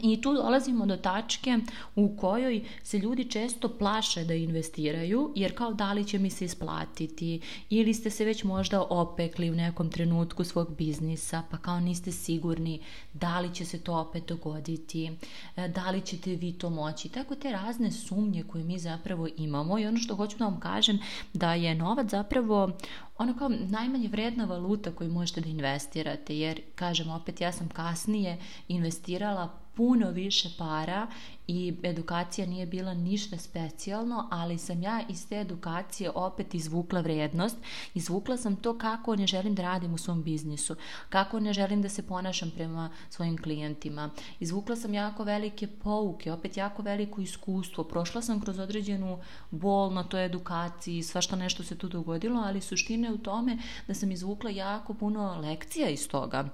I 0.01 0.21
tu 0.21 0.33
dolazimo 0.33 0.85
do 0.85 0.97
tačke 0.97 1.57
u 1.95 2.17
kojoj 2.17 2.63
se 2.83 2.97
ljudi 2.97 3.23
često 3.23 3.69
plaše 3.69 4.23
da 4.23 4.33
investiraju, 4.33 5.33
jer 5.35 5.55
kao 5.55 5.73
da 5.73 5.93
li 5.93 6.05
će 6.05 6.19
mi 6.19 6.29
se 6.29 6.45
isplatiti, 6.45 7.41
ili 7.69 7.93
ste 7.93 8.09
se 8.09 8.25
već 8.25 8.43
možda 8.43 8.81
opekli 8.81 9.51
u 9.51 9.55
nekom 9.55 9.89
trenutku 9.89 10.43
svog 10.43 10.75
biznisa, 10.77 11.43
pa 11.51 11.57
kao 11.57 11.79
niste 11.79 12.11
sigurni 12.11 12.79
da 13.13 13.39
li 13.39 13.55
će 13.55 13.65
se 13.65 13.79
to 13.79 13.97
opet 13.97 14.27
dogoditi, 14.27 15.11
e, 15.55 15.67
da 15.67 15.89
li 15.89 16.01
ćete 16.01 16.35
vi 16.35 16.53
to 16.53 16.69
moći. 16.69 17.09
Tako 17.09 17.35
te 17.35 17.51
razne 17.51 17.91
sumnje 17.91 18.43
koje 18.43 18.63
mi 18.63 18.79
zapravo 18.79 19.27
imamo. 19.37 19.79
I 19.79 19.85
ono 19.85 19.97
što 19.97 20.15
hoću 20.15 20.37
da 20.37 20.45
vam 20.45 20.59
kažem 20.59 20.99
da 21.33 21.53
je 21.53 21.75
novac 21.75 22.09
zapravo 22.09 22.71
ono 23.17 23.37
kao 23.37 23.49
najmanje 23.49 24.07
vredna 24.07 24.45
valuta 24.45 24.91
koju 24.91 25.11
možete 25.11 25.41
da 25.41 25.49
investirate, 25.49 26.37
jer 26.37 26.61
kažem 26.75 27.09
opet 27.09 27.41
ja 27.41 27.51
sam 27.51 27.69
kasnije 27.69 28.37
investirala 28.67 29.49
puno 29.79 30.11
više 30.11 30.49
para 30.57 31.07
i 31.47 31.73
edukacija 31.83 32.47
nije 32.47 32.65
bila 32.65 32.93
ništa 32.93 33.37
specijalno, 33.37 34.27
ali 34.31 34.57
sam 34.57 34.83
ja 34.83 35.01
iz 35.09 35.27
te 35.29 35.39
edukacije 35.39 36.11
opet 36.15 36.53
izvukla 36.53 37.01
vrednost, 37.01 37.57
izvukla 37.93 38.37
sam 38.37 38.55
to 38.55 38.77
kako 38.77 39.15
ne 39.15 39.27
želim 39.27 39.55
da 39.55 39.61
radim 39.61 39.93
u 39.93 39.97
svom 39.97 40.23
biznisu, 40.23 40.75
kako 41.09 41.39
ne 41.39 41.53
želim 41.53 41.81
da 41.81 41.89
se 41.89 42.07
ponašam 42.07 42.51
prema 42.51 42.89
svojim 43.09 43.37
klijentima. 43.37 44.09
Izvukla 44.39 44.75
sam 44.75 44.93
jako 44.93 45.23
velike 45.23 45.67
pouke, 45.67 46.31
opet 46.31 46.57
jako 46.57 46.81
veliko 46.81 47.21
iskustvo, 47.21 47.83
prošla 47.83 48.21
sam 48.21 48.41
kroz 48.41 48.59
određenu 48.59 49.19
bol 49.51 49.93
na 49.93 50.03
toj 50.03 50.25
edukaciji, 50.25 51.03
svašta 51.03 51.35
nešto 51.35 51.63
se 51.63 51.77
tu 51.77 51.87
dogodilo, 51.87 52.41
ali 52.41 52.61
suština 52.61 53.07
je 53.07 53.13
u 53.13 53.17
tome 53.17 53.57
da 53.87 53.93
sam 53.93 54.11
izvukla 54.11 54.49
jako 54.49 54.93
puno 54.93 55.41
lekcija 55.41 55.89
iz 55.89 56.07
toga 56.07 56.49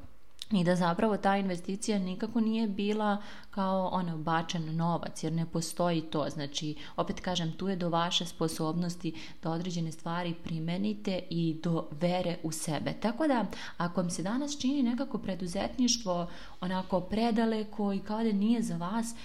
i 0.52 0.64
da 0.64 0.76
zapravo 0.76 1.18
ta 1.18 1.38
investicija 1.38 2.00
nikako 2.00 2.40
nije 2.40 2.68
bila 2.68 3.18
kao 3.52 3.90
ono 3.94 4.18
bačen 4.18 4.76
novac 4.76 5.24
jer 5.24 5.34
ne 5.34 5.46
postoji 5.46 6.02
to. 6.02 6.30
Znači 6.30 6.76
opet 6.96 7.20
kažem 7.20 7.52
tu 7.52 7.68
je 7.68 7.76
do 7.76 7.90
vaše 7.90 8.26
sposobnosti 8.26 9.14
da 9.44 9.52
određene 9.52 9.92
stvari 9.92 10.34
primenite 10.44 11.20
i 11.30 11.60
do 11.64 11.88
vere 11.92 12.38
u 12.44 12.52
sebe. 12.52 12.94
Tako 12.94 13.28
da 13.28 13.46
ako 13.78 14.02
vam 14.02 14.10
se 14.10 14.24
danas 14.24 14.60
čini 14.60 14.84
nekako 14.84 15.18
preduzetništvo 15.18 16.28
onako 16.62 17.00
predaleko 17.00 17.94
i 17.94 18.00
kao 18.00 18.24
da 18.24 18.32
nije 18.32 18.62
za 18.62 18.78
vas 18.78 19.16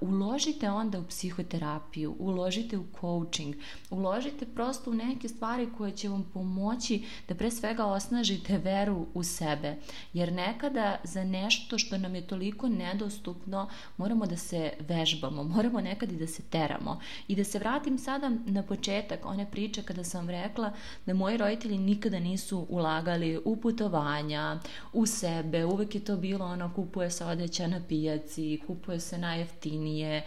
uložite 0.00 0.70
onda 0.70 0.98
u 0.98 1.06
psihoterapiju, 1.06 2.16
uložite 2.18 2.78
u 2.78 2.84
coaching, 3.00 3.54
uložite 3.90 4.46
prosto 4.46 4.90
u 4.90 4.94
neke 4.94 5.28
stvari 5.28 5.68
koje 5.78 5.92
će 5.92 6.08
vam 6.08 6.30
pomoći 6.34 7.04
da 7.28 7.34
pre 7.34 7.50
svega 7.50 7.84
osnažite 7.84 8.58
veru 8.58 9.06
u 9.14 9.22
sebe. 9.22 9.76
Jer 10.12 10.32
nekada 10.32 10.96
za 11.04 11.24
nešto 11.24 11.78
što 11.78 11.98
nam 11.98 12.14
je 12.14 12.26
toliko 12.26 12.68
nedostupno 12.68 13.68
moramo 13.96 14.26
da 14.26 14.36
se 14.36 14.72
vežbamo, 14.88 15.42
moramo 15.42 15.80
nekad 15.80 16.12
i 16.12 16.16
da 16.16 16.26
se 16.26 16.42
teramo. 16.42 17.00
I 17.28 17.36
da 17.36 17.44
se 17.44 17.58
vratim 17.58 17.98
sada 17.98 18.30
na 18.46 18.62
početak 18.62 19.26
one 19.26 19.50
priče 19.50 19.82
kada 19.82 20.04
sam 20.04 20.30
rekla 20.30 20.72
da 21.06 21.14
moji 21.14 21.36
roditelji 21.36 21.78
nikada 21.78 22.18
nisu 22.18 22.66
ulagali 22.68 23.40
u 23.44 23.56
putovanja, 23.56 24.60
u 24.92 25.06
sebe, 25.06 25.64
uvek 25.64 25.94
je 25.94 26.04
to 26.04 26.16
bilo 26.16 26.44
ono 26.44 26.74
kupuje 26.74 27.10
se 27.10 27.24
odeća 27.24 27.66
na 27.66 27.80
pijaci, 27.88 28.60
kupuje 28.66 29.00
se 29.00 29.18
najjeftinije 29.18 29.55
jeftinije, 29.56 30.22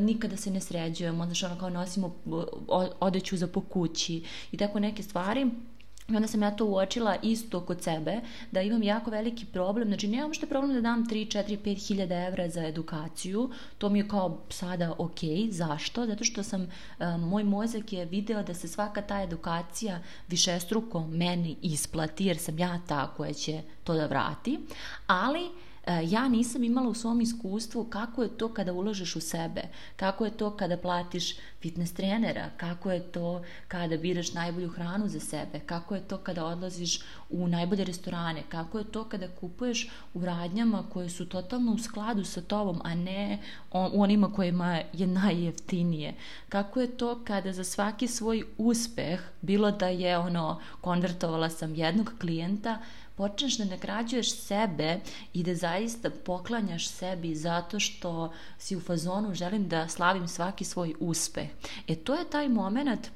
nikada 0.00 0.36
se 0.36 0.50
ne 0.50 0.60
sređujemo, 0.60 1.26
znači 1.26 1.44
ono 1.44 1.58
kao 1.58 1.70
nosimo 1.70 2.14
odeću 3.00 3.36
za 3.36 3.46
po 3.46 3.60
kući 3.60 4.24
i 4.52 4.56
tako 4.56 4.80
neke 4.80 5.02
stvari. 5.02 5.46
I 6.08 6.16
onda 6.16 6.28
sam 6.28 6.42
ja 6.42 6.50
to 6.50 6.66
uočila 6.66 7.16
isto 7.22 7.60
kod 7.60 7.82
sebe, 7.82 8.20
da 8.50 8.60
imam 8.60 8.82
jako 8.82 9.10
veliki 9.10 9.46
problem, 9.46 9.88
znači 9.88 10.08
nemam 10.08 10.34
što 10.34 10.46
problem 10.46 10.74
da 10.74 10.80
dam 10.80 11.06
3, 11.06 11.38
4, 11.38 11.58
5 11.64 11.88
hiljada 11.88 12.26
evra 12.26 12.48
za 12.48 12.66
edukaciju, 12.66 13.50
to 13.78 13.88
mi 13.88 13.98
je 13.98 14.08
kao 14.08 14.38
sada 14.48 14.94
ok, 14.98 15.20
zašto? 15.50 16.06
Zato 16.06 16.24
što 16.24 16.42
sam, 16.42 16.62
uh, 16.62 17.20
moj 17.20 17.44
mozak 17.44 17.92
je 17.92 18.04
video 18.04 18.42
da 18.42 18.54
se 18.54 18.68
svaka 18.68 19.02
ta 19.02 19.22
edukacija 19.22 20.00
višestruko 20.28 21.06
meni 21.06 21.56
isplati, 21.62 22.24
jer 22.24 22.38
sam 22.38 22.58
ja 22.58 22.80
ta 22.88 23.14
koja 23.16 23.32
će 23.32 23.62
to 23.84 23.94
da 23.94 24.06
vrati, 24.06 24.58
ali 25.06 25.40
E, 25.42 25.71
ja 25.86 26.28
nisam 26.28 26.64
imala 26.64 26.88
u 26.88 26.94
svom 26.94 27.20
iskustvu 27.20 27.84
kako 27.84 28.22
je 28.22 28.28
to 28.28 28.48
kada 28.48 28.72
ulažeš 28.72 29.16
u 29.16 29.20
sebe, 29.20 29.62
kako 29.96 30.24
je 30.24 30.30
to 30.30 30.50
kada 30.56 30.76
platiš 30.76 31.36
fitness 31.60 31.92
trenera, 31.92 32.50
kako 32.56 32.90
je 32.92 33.00
to 33.12 33.42
kada 33.68 33.96
biraš 33.96 34.32
najbolju 34.32 34.68
hranu 34.68 35.08
za 35.08 35.20
sebe, 35.20 35.60
kako 35.66 35.94
je 35.94 36.00
to 36.00 36.18
kada 36.18 36.44
odlaziš 36.44 37.00
u 37.30 37.48
najbolje 37.48 37.84
restorane, 37.84 38.42
kako 38.48 38.78
je 38.78 38.84
to 38.84 39.04
kada 39.04 39.28
kupuješ 39.28 39.90
u 40.14 40.24
radnjama 40.24 40.84
koje 40.92 41.10
su 41.10 41.28
totalno 41.28 41.72
u 41.72 41.78
skladu 41.78 42.24
sa 42.24 42.40
tobom, 42.40 42.80
a 42.84 42.94
ne 42.94 43.38
u 43.72 44.02
onima 44.02 44.32
kojima 44.32 44.80
je 44.92 45.06
najjeftinije. 45.06 46.14
Kako 46.48 46.80
je 46.80 46.96
to 46.96 47.24
kada 47.24 47.52
za 47.52 47.64
svaki 47.64 48.08
svoj 48.08 48.44
uspeh, 48.58 49.20
bilo 49.40 49.70
da 49.70 49.88
je 49.88 50.18
ono, 50.18 50.60
konvertovala 50.80 51.50
sam 51.50 51.74
jednog 51.74 52.12
klijenta, 52.20 52.78
počneš 53.16 53.56
da 53.56 53.64
nagrađuješ 53.64 54.36
sebe 54.36 55.00
i 55.32 55.42
da 55.42 55.54
zaista 55.54 56.10
poklanjaš 56.10 56.88
sebi 56.88 57.34
zato 57.34 57.80
što 57.80 58.32
si 58.58 58.76
u 58.76 58.80
fazonu 58.80 59.34
želim 59.34 59.68
da 59.68 59.88
slavim 59.88 60.28
svaki 60.28 60.64
svoj 60.64 60.94
uspeh. 61.00 61.48
E 61.88 61.94
to 61.94 62.14
je 62.14 62.30
taj 62.30 62.48
moment 62.48 63.10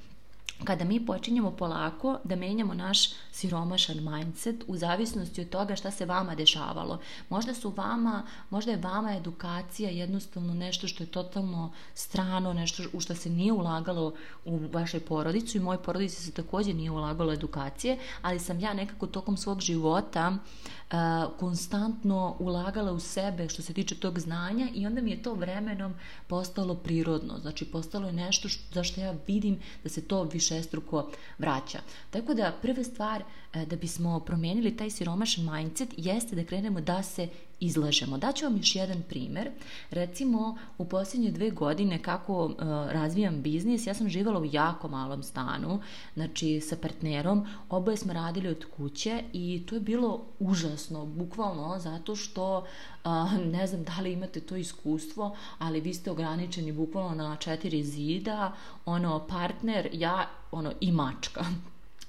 kada 0.64 0.84
mi 0.84 1.06
počinjemo 1.06 1.50
polako 1.50 2.18
da 2.24 2.36
menjamo 2.36 2.74
naš 2.74 3.08
siromašan 3.36 3.96
mindset 4.04 4.64
u 4.66 4.76
zavisnosti 4.76 5.40
od 5.40 5.48
toga 5.48 5.76
šta 5.76 5.90
se 5.90 6.06
vama 6.06 6.34
dešavalo. 6.34 6.98
Možda 7.28 7.54
su 7.54 7.72
vama, 7.76 8.22
možda 8.50 8.70
je 8.70 8.76
vama 8.76 9.16
edukacija 9.16 9.90
jednostavno 9.90 10.54
nešto 10.54 10.88
što 10.88 11.02
je 11.02 11.06
totalno 11.06 11.72
strano, 11.94 12.52
nešto 12.52 12.82
u 12.92 13.00
što 13.00 13.14
se 13.14 13.30
nije 13.30 13.52
ulagalo 13.52 14.14
u 14.44 14.58
vašoj 14.72 15.00
porodicu 15.00 15.58
i 15.58 15.60
moj 15.60 15.82
porodici 15.82 16.22
se 16.22 16.32
takođe 16.32 16.74
nije 16.74 16.90
ulagalo 16.90 17.32
edukacije, 17.32 17.98
ali 18.22 18.38
sam 18.38 18.60
ja 18.60 18.74
nekako 18.74 19.06
tokom 19.06 19.36
svog 19.36 19.60
života 19.60 20.32
uh, 20.32 20.96
konstantno 21.38 22.36
ulagala 22.38 22.92
u 22.92 23.00
sebe 23.00 23.48
što 23.48 23.62
se 23.62 23.72
tiče 23.72 23.94
tog 23.94 24.18
znanja 24.18 24.68
i 24.74 24.86
onda 24.86 25.00
mi 25.00 25.10
je 25.10 25.22
to 25.22 25.34
vremenom 25.34 25.94
postalo 26.26 26.74
prirodno. 26.74 27.38
Znači, 27.38 27.64
postalo 27.64 28.06
je 28.06 28.12
nešto 28.12 28.48
što, 28.48 28.62
zašto 28.72 29.00
ja 29.00 29.14
vidim 29.26 29.60
da 29.82 29.88
se 29.88 30.02
to 30.02 30.22
višestruko 30.22 31.10
vraća. 31.38 31.78
Tako 32.10 32.34
da, 32.34 32.52
prva 32.62 32.84
stvar 32.84 33.25
da 33.64 33.76
bismo 33.76 34.20
promenili 34.20 34.76
taj 34.76 34.90
siromašan 34.90 35.44
mindset 35.44 35.88
jeste 35.96 36.36
da 36.36 36.44
krenemo 36.44 36.80
da 36.80 37.02
se 37.02 37.28
izlažemo. 37.60 38.18
Daću 38.18 38.44
vam 38.44 38.56
još 38.56 38.76
jedan 38.76 39.02
primer. 39.08 39.50
Recimo, 39.90 40.56
u 40.78 40.84
posljednje 40.84 41.30
dve 41.30 41.50
godine 41.50 42.02
kako 42.02 42.44
uh, 42.44 42.54
razvijam 42.90 43.42
biznis, 43.42 43.86
ja 43.86 43.94
sam 43.94 44.08
živala 44.08 44.40
u 44.40 44.48
jako 44.52 44.88
malom 44.88 45.22
stanu, 45.22 45.80
znači 46.14 46.60
sa 46.60 46.76
partnerom, 46.76 47.46
oboje 47.70 47.96
smo 47.96 48.12
radili 48.12 48.48
od 48.48 48.64
kuće 48.76 49.22
i 49.32 49.62
to 49.66 49.74
je 49.74 49.80
bilo 49.80 50.24
užasno, 50.38 51.06
bukvalno, 51.06 51.78
zato 51.78 52.16
što 52.16 52.58
uh, 52.58 53.10
ne 53.52 53.66
znam 53.66 53.84
da 53.84 54.00
li 54.00 54.12
imate 54.12 54.40
to 54.40 54.56
iskustvo, 54.56 55.36
ali 55.58 55.80
vi 55.80 55.94
ste 55.94 56.10
ograničeni 56.10 56.72
bukvalno 56.72 57.28
na 57.28 57.36
četiri 57.36 57.84
zida, 57.84 58.52
ono, 58.84 59.26
partner, 59.26 59.88
ja, 59.92 60.28
ono, 60.50 60.72
i 60.80 60.92
mačka 60.92 61.44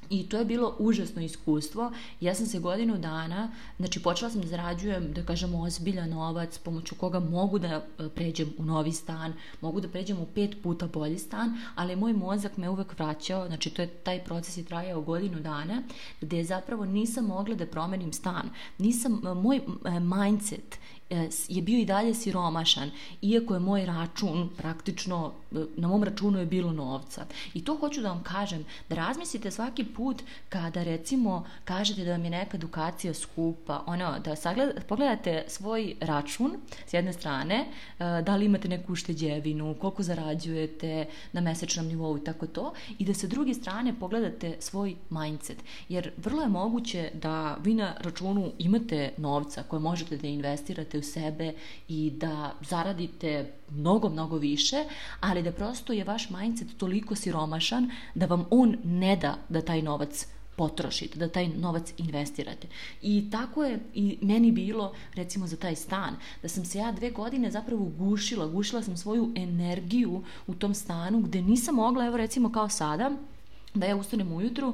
I 0.09 0.29
to 0.29 0.37
je 0.37 0.45
bilo 0.45 0.75
užasno 0.79 1.21
iskustvo. 1.21 1.91
Ja 2.21 2.35
sam 2.35 2.45
se 2.45 2.59
godinu 2.59 2.97
dana, 2.97 3.51
znači 3.77 4.03
počela 4.03 4.31
sam 4.31 4.41
da 4.41 4.47
zarađujem, 4.47 5.13
da 5.13 5.23
kažem, 5.23 5.55
ozbiljan 5.55 6.09
novac, 6.09 6.57
pomoću 6.57 6.95
koga 6.95 7.19
mogu 7.19 7.59
da 7.59 7.67
e, 7.67 8.09
pređem 8.09 8.53
u 8.57 8.65
novi 8.65 8.91
stan, 8.91 9.33
mogu 9.61 9.81
da 9.81 9.87
pređem 9.87 10.19
u 10.19 10.25
pet 10.25 10.63
puta 10.63 10.87
bolji 10.87 11.19
stan, 11.19 11.57
ali 11.75 11.95
moj 11.95 12.13
mozak 12.13 12.57
me 12.57 12.69
uvek 12.69 12.99
vraćao, 12.99 13.47
znači 13.47 13.69
to 13.69 13.81
je, 13.81 13.87
taj 13.87 14.23
proces 14.23 14.57
je 14.57 14.63
trajao 14.63 15.01
godinu 15.01 15.39
dana, 15.39 15.81
gde 16.21 16.43
zapravo 16.43 16.85
nisam 16.85 17.25
mogla 17.25 17.55
da 17.55 17.65
promenim 17.65 18.13
stan. 18.13 18.49
Nisam, 18.77 19.21
moj 19.35 19.57
e, 19.57 19.61
mindset 19.99 20.79
E, 20.96 20.96
je 21.47 21.61
bio 21.61 21.79
i 21.79 21.85
dalje 21.85 22.13
siromašan, 22.13 22.91
iako 23.21 23.53
je 23.53 23.59
moj 23.59 23.85
račun 23.85 24.49
praktično, 24.57 25.31
e, 25.51 25.55
na 25.75 25.87
mom 25.87 26.03
računu 26.03 26.39
je 26.39 26.45
bilo 26.45 26.71
novca. 26.71 27.25
I 27.53 27.63
to 27.63 27.77
hoću 27.77 28.01
da 28.01 28.09
vam 28.09 28.23
kažem, 28.23 28.65
da 28.89 28.95
razmislite 28.95 29.51
svaki 29.51 29.83
put 29.83 30.23
kada 30.49 30.83
recimo 30.83 31.45
kažete 31.65 32.03
da 32.03 32.11
vam 32.11 32.23
je 32.23 32.29
neka 32.29 32.57
edukacija 32.57 33.13
skupa, 33.13 33.83
ono, 33.85 34.19
da 34.19 34.35
sagled, 34.35 34.83
pogledate 34.87 35.43
svoj 35.47 35.95
račun 35.99 36.57
s 36.87 36.93
jedne 36.93 37.13
strane, 37.13 37.55
e, 37.55 38.21
da 38.21 38.35
li 38.35 38.45
imate 38.45 38.67
neku 38.67 38.93
ušteđevinu, 38.93 39.75
koliko 39.81 40.03
zarađujete 40.03 41.05
na 41.33 41.41
mesečnom 41.41 41.87
nivou 41.87 42.17
i 42.17 42.23
tako 42.23 42.47
to, 42.47 42.73
i 42.99 43.05
da 43.05 43.13
sa 43.13 43.27
druge 43.27 43.53
strane 43.53 43.99
pogledate 43.99 44.55
svoj 44.59 44.95
mindset. 45.09 45.57
Jer 45.89 46.11
vrlo 46.17 46.41
je 46.41 46.49
moguće 46.49 47.11
da 47.13 47.57
vi 47.63 47.73
na 47.73 47.93
računu 47.99 48.51
imate 48.59 49.13
novca 49.17 49.63
koje 49.63 49.79
možete 49.79 50.17
da 50.17 50.27
investirate 50.27 50.96
u 50.97 51.03
sebe 51.03 51.53
i 51.87 52.11
da 52.11 52.53
zaradite 52.61 53.51
mnogo, 53.69 54.09
mnogo 54.09 54.37
više, 54.37 54.83
ali 55.19 55.43
da 55.43 55.51
prosto 55.51 55.93
je 55.93 56.03
vaš 56.03 56.29
mindset 56.29 56.77
toliko 56.77 57.15
siromašan 57.15 57.91
da 58.15 58.25
vam 58.25 58.45
on 58.49 58.77
ne 58.83 59.15
da 59.15 59.37
da 59.49 59.61
taj 59.61 59.81
novac 59.81 60.27
potrošite, 60.57 61.19
da 61.19 61.29
taj 61.29 61.47
novac 61.47 61.93
investirate. 61.97 62.67
I 63.01 63.29
tako 63.31 63.63
je 63.63 63.79
i 63.93 64.17
meni 64.21 64.51
bilo, 64.51 64.93
recimo, 65.13 65.47
za 65.47 65.57
taj 65.57 65.75
stan, 65.75 66.15
da 66.41 66.47
sam 66.47 66.65
se 66.65 66.77
ja 66.77 66.91
dve 66.91 67.11
godine 67.11 67.51
zapravo 67.51 67.85
gušila, 67.97 68.47
gušila 68.47 68.83
sam 68.83 68.97
svoju 68.97 69.31
energiju 69.35 70.23
u 70.47 70.53
tom 70.53 70.73
stanu 70.73 71.19
gde 71.21 71.41
nisam 71.41 71.75
mogla, 71.75 72.05
evo 72.05 72.17
recimo 72.17 72.51
kao 72.51 72.69
sada, 72.69 73.11
da 73.79 73.85
ja 73.85 73.95
ustanem 73.95 74.31
ujutru, 74.31 74.73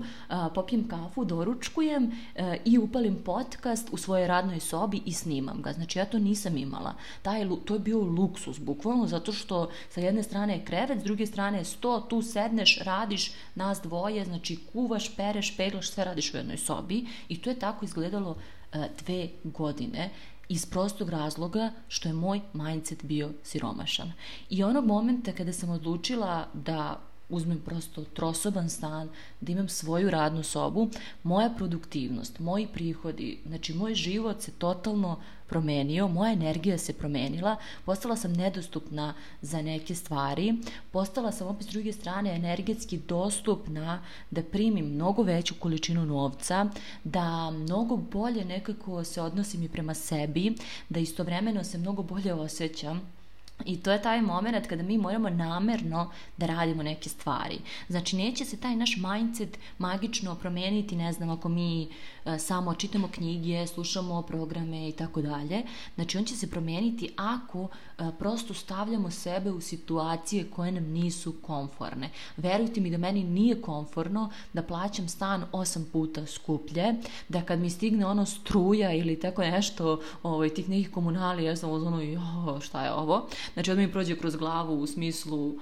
popijem 0.56 0.88
kafu, 0.88 1.26
doručkujem 1.26 2.12
e, 2.36 2.58
i 2.66 2.78
upalim 2.78 3.16
podcast 3.26 3.90
u 3.92 3.98
svojoj 3.98 4.28
radnoj 4.28 4.60
sobi 4.60 5.02
i 5.06 5.14
snimam 5.14 5.62
ga. 5.62 5.74
Znači 5.74 6.00
ja 6.00 6.06
to 6.06 6.20
nisam 6.20 6.58
imala. 6.58 6.94
Taj, 7.22 7.48
to 7.66 7.74
je 7.74 7.80
bio 7.80 8.00
luksus, 8.00 8.60
bukvalno, 8.60 9.08
zato 9.08 9.32
što 9.32 9.70
sa 9.90 10.02
jedne 10.02 10.24
strane 10.24 10.54
je 10.54 10.66
krevet, 10.66 11.02
s 11.02 11.04
druge 11.04 11.26
strane 11.26 11.58
je 11.58 11.66
sto, 11.66 12.00
tu 12.10 12.22
sedneš, 12.22 12.80
radiš, 12.80 13.32
nas 13.56 13.82
dvoje, 13.82 14.26
znači 14.26 14.60
kuvaš, 14.74 15.16
pereš, 15.16 15.58
peglaš, 15.58 15.90
sve 15.90 16.04
radiš 16.04 16.34
u 16.34 16.38
jednoj 16.38 16.58
sobi 16.58 17.06
i 17.30 17.42
to 17.42 17.50
je 17.50 17.60
tako 17.60 17.86
izgledalo 17.86 18.36
e, 18.74 18.88
dve 19.04 19.28
godine 19.44 20.10
iz 20.50 20.66
prostog 20.66 21.10
razloga 21.10 21.72
što 21.88 22.10
je 22.10 22.14
moj 22.14 22.42
mindset 22.54 23.04
bio 23.04 23.32
siromašan. 23.44 24.12
I 24.50 24.64
onog 24.64 24.86
momenta 24.86 25.32
kada 25.32 25.54
sam 25.54 25.70
odlučila 25.70 26.48
da 26.54 27.00
uzmem 27.30 27.60
prosto 27.66 28.04
trosoban 28.04 28.70
stan, 28.70 29.10
da 29.42 29.52
imam 29.52 29.70
svoju 29.70 30.10
radnu 30.10 30.44
sobu, 30.44 30.90
moja 31.24 31.50
produktivnost, 31.50 32.40
moji 32.40 32.68
prihodi, 32.68 33.40
znači 33.46 33.74
moj 33.74 33.96
život 33.96 34.42
se 34.42 34.52
totalno 34.52 35.20
promenio, 35.48 36.08
moja 36.08 36.34
energija 36.34 36.78
se 36.78 36.94
promenila, 36.94 37.56
postala 37.86 38.16
sam 38.16 38.34
nedostupna 38.34 39.14
za 39.42 39.62
neke 39.62 39.96
stvari, 39.96 40.54
postala 40.92 41.32
sam 41.32 41.48
opet 41.48 41.68
s 41.68 41.70
druge 41.70 41.94
strane 41.94 42.36
energetski 42.36 42.98
dostupna 42.98 44.02
da 44.32 44.44
primim 44.44 44.86
mnogo 44.86 45.24
veću 45.24 45.56
količinu 45.60 46.06
novca, 46.06 46.66
da 47.04 47.52
mnogo 47.52 47.98
bolje 47.98 48.46
nekako 48.46 49.04
se 49.04 49.22
odnosim 49.22 49.64
i 49.64 49.70
prema 49.70 49.94
sebi, 49.94 50.56
da 50.90 51.00
istovremeno 51.00 51.64
se 51.64 51.78
mnogo 51.78 52.04
bolje 52.04 52.34
osjećam 52.34 53.02
I 53.66 53.78
to 53.78 53.92
je 53.92 54.02
taj 54.02 54.22
moment 54.22 54.68
kada 54.68 54.84
mi 54.84 54.98
moramo 54.98 55.30
namerno 55.30 56.12
da 56.38 56.46
radimo 56.46 56.84
neke 56.84 57.10
stvari. 57.10 57.60
Znači, 57.88 58.16
neće 58.16 58.46
se 58.46 58.58
taj 58.58 58.76
naš 58.76 58.98
mindset 58.98 59.58
magično 59.78 60.36
promeniti, 60.36 60.96
ne 60.96 61.14
znam, 61.14 61.30
ako 61.30 61.50
mi 61.50 61.88
uh, 62.26 62.38
samo 62.40 62.76
čitamo 62.76 63.08
knjige, 63.08 63.68
slušamo 63.68 64.22
programe 64.22 64.90
i 64.90 64.92
tako 64.92 65.22
dalje. 65.22 65.64
Znači, 65.96 66.18
on 66.18 66.26
će 66.26 66.36
se 66.36 66.50
promeniti 66.50 67.10
ako 67.18 67.68
prosto 68.20 68.54
stavljamo 68.54 69.12
sebe 69.12 69.52
u 69.52 69.62
situacije 69.62 70.46
koje 70.56 70.72
nam 70.72 70.84
nisu 70.84 71.34
konforne. 71.42 72.10
Verujte 72.38 72.82
mi 72.82 72.92
da 72.92 72.98
meni 72.98 73.24
nije 73.24 73.62
konforno 73.62 74.30
da 74.54 74.64
plaćam 74.64 75.08
stan 75.08 75.46
osam 75.52 75.86
puta 75.92 76.26
skuplje, 76.26 76.96
da 77.30 77.42
kad 77.42 77.60
mi 77.60 77.70
stigne 77.70 78.06
ono 78.06 78.26
struja 78.26 78.94
ili 78.94 79.20
tako 79.20 79.42
nešto, 79.42 80.02
ovaj, 80.24 80.50
tih 80.50 80.70
nekih 80.70 80.92
komunalija, 80.92 81.52
ja 81.52 81.56
sam 81.56 81.70
ono, 81.70 82.02
jo, 82.02 82.60
šta 82.62 82.86
je 82.86 82.94
ovo? 82.94 83.28
Znači, 83.54 83.72
odmah 83.72 83.86
mi 83.86 83.92
prođe 83.92 84.16
kroz 84.16 84.36
glavu 84.36 84.80
u 84.80 84.88
smislu 84.88 85.56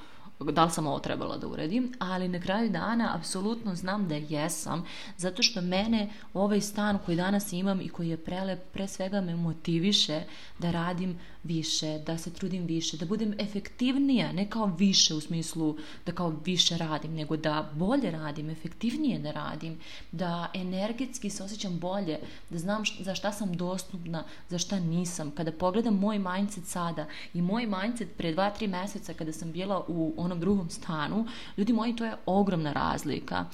da 0.51 0.65
li 0.65 0.71
sam 0.71 0.87
ovo 0.87 0.99
trebala 0.99 1.37
da 1.37 1.47
uradim, 1.47 1.93
ali 1.99 2.27
na 2.27 2.39
kraju 2.39 2.69
dana 2.69 3.15
apsolutno 3.15 3.75
znam 3.75 4.07
da 4.07 4.15
jesam, 4.15 4.85
zato 5.17 5.43
što 5.43 5.61
mene 5.61 6.09
ovaj 6.33 6.61
stan 6.61 6.99
koji 7.05 7.17
danas 7.17 7.53
imam 7.53 7.81
i 7.81 7.89
koji 7.89 8.09
je 8.09 8.17
prelep, 8.17 8.59
pre 8.73 8.87
svega 8.87 9.21
me 9.21 9.35
motiviše 9.35 10.23
da 10.59 10.71
radim 10.71 11.19
više, 11.43 11.99
da 12.05 12.17
se 12.17 12.33
trudim 12.33 12.65
više, 12.65 12.97
da 12.97 13.05
budem 13.05 13.33
efektivnija, 13.39 14.31
ne 14.31 14.49
kao 14.49 14.65
više 14.65 15.13
u 15.13 15.21
smislu 15.21 15.77
da 16.05 16.11
kao 16.11 16.33
više 16.45 16.77
radim, 16.77 17.13
nego 17.13 17.37
da 17.37 17.69
bolje 17.73 18.11
radim, 18.11 18.49
efektivnije 18.49 19.19
da 19.19 19.31
radim, 19.31 19.79
da 20.11 20.51
energetski 20.53 21.29
se 21.29 21.43
osjećam 21.43 21.79
bolje, 21.79 22.19
da 22.49 22.57
znam 22.57 22.83
za 22.99 23.15
šta 23.15 23.31
sam 23.31 23.57
dostupna, 23.57 24.23
za 24.49 24.57
šta 24.57 24.79
nisam. 24.79 25.31
Kada 25.31 25.51
pogledam 25.51 25.99
moj 25.99 26.19
mindset 26.19 26.65
sada 26.65 27.05
i 27.33 27.41
moj 27.41 27.65
mindset 27.65 28.17
pre 28.17 28.35
2-3 28.35 28.67
meseca 28.67 29.13
kada 29.13 29.33
sam 29.33 29.51
bila 29.51 29.85
u 29.87 30.13
drugom 30.39 30.69
stanu, 30.69 31.25
ljudi 31.57 31.73
moji, 31.73 31.95
to 31.95 32.05
je 32.05 32.15
ogromna 32.25 32.73
razlika. 32.73 33.45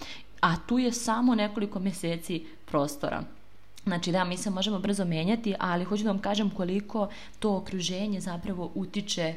A 0.42 0.56
tu 0.56 0.80
je 0.80 0.92
samo 0.94 1.36
nekoliko 1.36 1.80
meseci 1.80 2.46
prostora. 2.66 3.24
Znači 3.88 4.12
da, 4.12 4.24
mi 4.24 4.38
se 4.38 4.50
možemo 4.50 4.80
brzo 4.80 5.06
menjati, 5.06 5.56
ali 5.60 5.84
hoću 5.84 6.04
da 6.04 6.10
vam 6.10 6.20
kažem 6.20 6.50
koliko 6.50 7.10
to 7.40 7.58
okruženje 7.58 8.22
zapravo 8.22 8.72
utiče 8.76 9.22
e, 9.22 9.36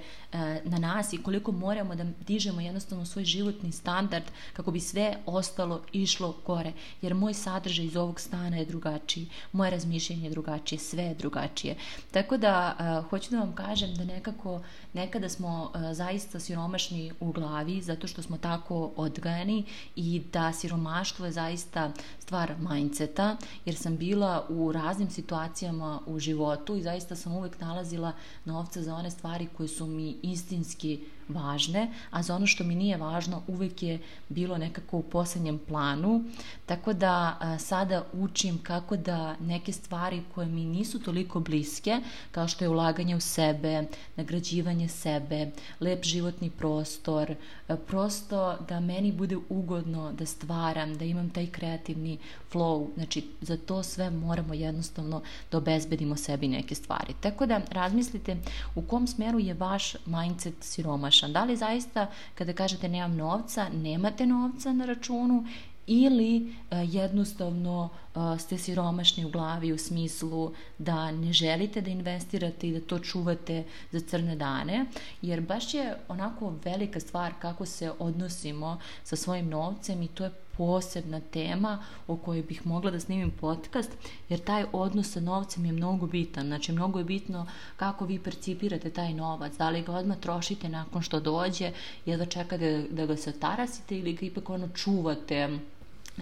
na 0.65 0.79
nas 0.79 1.13
i 1.13 1.23
koliko 1.23 1.53
moramo 1.53 1.95
da 1.95 2.05
dižemo 2.27 2.61
jednostavno 2.61 3.07
svoj 3.07 3.25
životni 3.25 3.73
standard 3.73 4.25
kako 4.53 4.71
bi 4.71 4.81
sve 4.81 5.17
ostalo 5.27 5.83
išlo 5.93 6.37
gore. 6.47 6.73
Jer 7.03 7.15
moj 7.15 7.35
sadržaj 7.35 7.85
iz 7.85 7.97
ovog 7.97 8.21
stana 8.21 8.57
je 8.57 8.65
drugačiji, 8.65 9.29
moje 9.53 9.71
razmišljenje 9.71 10.25
je 10.25 10.31
drugačije, 10.31 10.79
sve 10.79 11.03
je 11.03 11.15
drugačije. 11.15 11.77
Tako 12.11 12.37
da 12.37 12.77
e, 12.79 13.09
hoću 13.11 13.31
da 13.31 13.39
vam 13.39 13.55
kažem 13.55 13.95
da 13.95 14.05
nekako 14.05 14.61
nekada 14.93 15.29
smo 15.29 15.73
e, 15.75 15.95
zaista 15.95 16.41
siromašni 16.41 17.13
u 17.21 17.33
glavi 17.33 17.83
zato 17.83 18.07
što 18.07 18.23
smo 18.23 18.39
tako 18.39 18.93
odgajani 18.97 19.65
i 19.97 20.23
da 20.33 20.53
siromaštvo 20.53 21.27
je 21.27 21.33
zaista 21.33 21.93
stvar 22.19 22.55
mindseta 22.59 23.37
jer 23.65 23.77
sam 23.77 23.97
bila 23.97 24.47
u 24.49 24.73
raznim 24.73 25.11
situacijama 25.11 26.01
u 26.07 26.19
životu 26.19 26.77
i 26.77 26.83
zaista 26.83 27.17
sam 27.17 27.33
uvek 27.33 27.61
nalazila 27.61 28.13
novca 28.45 28.83
za 28.83 28.95
one 28.95 29.11
stvari 29.11 29.49
koje 29.57 29.69
su 29.69 29.87
mi 29.87 30.17
istinski 30.23 31.01
važne, 31.33 31.91
a 32.11 32.23
za 32.23 32.35
ono 32.37 32.47
što 32.47 32.65
mi 32.65 32.75
nije 32.75 32.97
važno 32.97 33.43
uvek 33.47 33.83
je 33.83 33.99
bilo 34.29 34.59
nekako 34.59 34.99
u 34.99 35.03
poslednjem 35.03 35.59
planu, 35.69 36.25
tako 36.67 36.93
da 36.93 37.37
a, 37.41 37.59
sada 37.59 38.05
učim 38.13 38.59
kako 38.63 38.97
da 38.97 39.37
neke 39.41 39.73
stvari 39.73 40.23
koje 40.35 40.47
mi 40.47 40.65
nisu 40.65 40.99
toliko 40.99 41.41
bliske, 41.41 42.01
kao 42.31 42.49
što 42.49 42.65
je 42.65 42.69
ulaganje 42.69 43.17
u 43.17 43.21
sebe, 43.21 43.85
nagrađivanje 44.17 44.89
sebe, 44.89 45.51
lep 45.81 46.05
životni 46.05 46.51
prostor, 46.51 47.35
a, 47.69 47.77
prosto 47.77 48.57
da 48.69 48.81
meni 48.81 49.13
bude 49.13 49.37
ugodno 49.49 50.13
da 50.13 50.27
stvaram, 50.27 50.99
da 50.99 51.05
imam 51.05 51.31
taj 51.31 51.47
kreativni 51.47 52.19
flow, 52.53 52.89
znači 52.95 53.25
za 53.41 53.57
to 53.57 53.83
sve 53.83 54.11
moramo 54.11 54.55
jednostavno 54.55 55.23
da 55.53 55.59
obezbedimo 55.59 56.17
sebi 56.17 56.49
neke 56.49 56.75
stvari. 56.75 57.15
Tako 57.21 57.47
da 57.47 57.61
razmislite 57.71 58.37
u 58.75 58.83
kom 58.83 59.07
smeru 59.07 59.39
je 59.39 59.55
vaš 59.55 59.97
mindset 60.07 60.55
siromaš 60.61 61.20
pogrešan. 61.21 61.33
Da 61.33 61.45
li 61.45 61.57
zaista 61.57 62.07
kada 62.35 62.53
kažete 62.53 62.89
nemam 62.89 63.17
novca, 63.17 63.69
nemate 63.69 64.27
novca 64.27 64.73
na 64.73 64.85
računu 64.85 65.45
ili 65.87 66.37
e, 66.37 66.77
jednostavno 66.85 67.89
e, 67.89 68.39
ste 68.39 68.59
siromašni 68.59 69.25
u 69.25 69.31
glavi 69.31 69.73
u 69.73 69.79
smislu 69.79 70.53
da 70.79 71.11
ne 71.11 71.33
želite 71.33 71.81
da 71.81 71.91
investirate 71.91 72.69
i 72.69 72.73
da 72.73 72.81
to 72.81 72.99
čuvate 72.99 73.65
za 73.93 74.01
crne 74.01 74.37
dane, 74.37 74.87
jer 75.23 75.41
baš 75.41 75.75
je 75.75 75.97
onako 76.09 76.55
velika 76.65 77.01
stvar 77.01 77.33
kako 77.41 77.67
se 77.67 77.93
odnosimo 77.99 78.79
sa 79.05 79.17
svojim 79.17 79.49
novcem 79.49 80.03
i 80.03 80.09
to 80.09 80.25
je 80.25 80.31
posebna 80.61 81.21
tema 81.21 81.79
o 82.07 82.17
kojoj 82.17 82.43
bih 82.43 82.67
mogla 82.67 82.91
da 82.91 83.01
snimim 83.01 83.31
podcast, 83.31 83.91
jer 84.29 84.41
taj 84.41 84.65
odnos 84.73 85.13
sa 85.13 85.21
novcem 85.21 85.65
je 85.65 85.73
mnogo 85.73 86.07
bitan. 86.07 86.47
Znači, 86.47 86.73
mnogo 86.73 86.99
je 86.99 87.05
bitno 87.05 87.47
kako 87.77 88.05
vi 88.05 88.19
percipirate 88.19 88.91
taj 88.91 89.15
novac, 89.15 89.57
da 89.57 89.71
li 89.71 89.83
ga 89.83 89.93
odmah 89.93 90.19
trošite 90.19 90.69
nakon 90.69 91.03
što 91.03 91.21
dođe, 91.21 91.73
jedva 92.07 92.27
čekate 92.27 92.87
da 92.91 93.07
ga 93.07 93.17
se 93.17 93.31
otarasite 93.31 93.99
ili 93.99 94.13
ga 94.13 94.27
ipak 94.27 94.51
ono 94.51 94.69
čuvate 94.69 95.49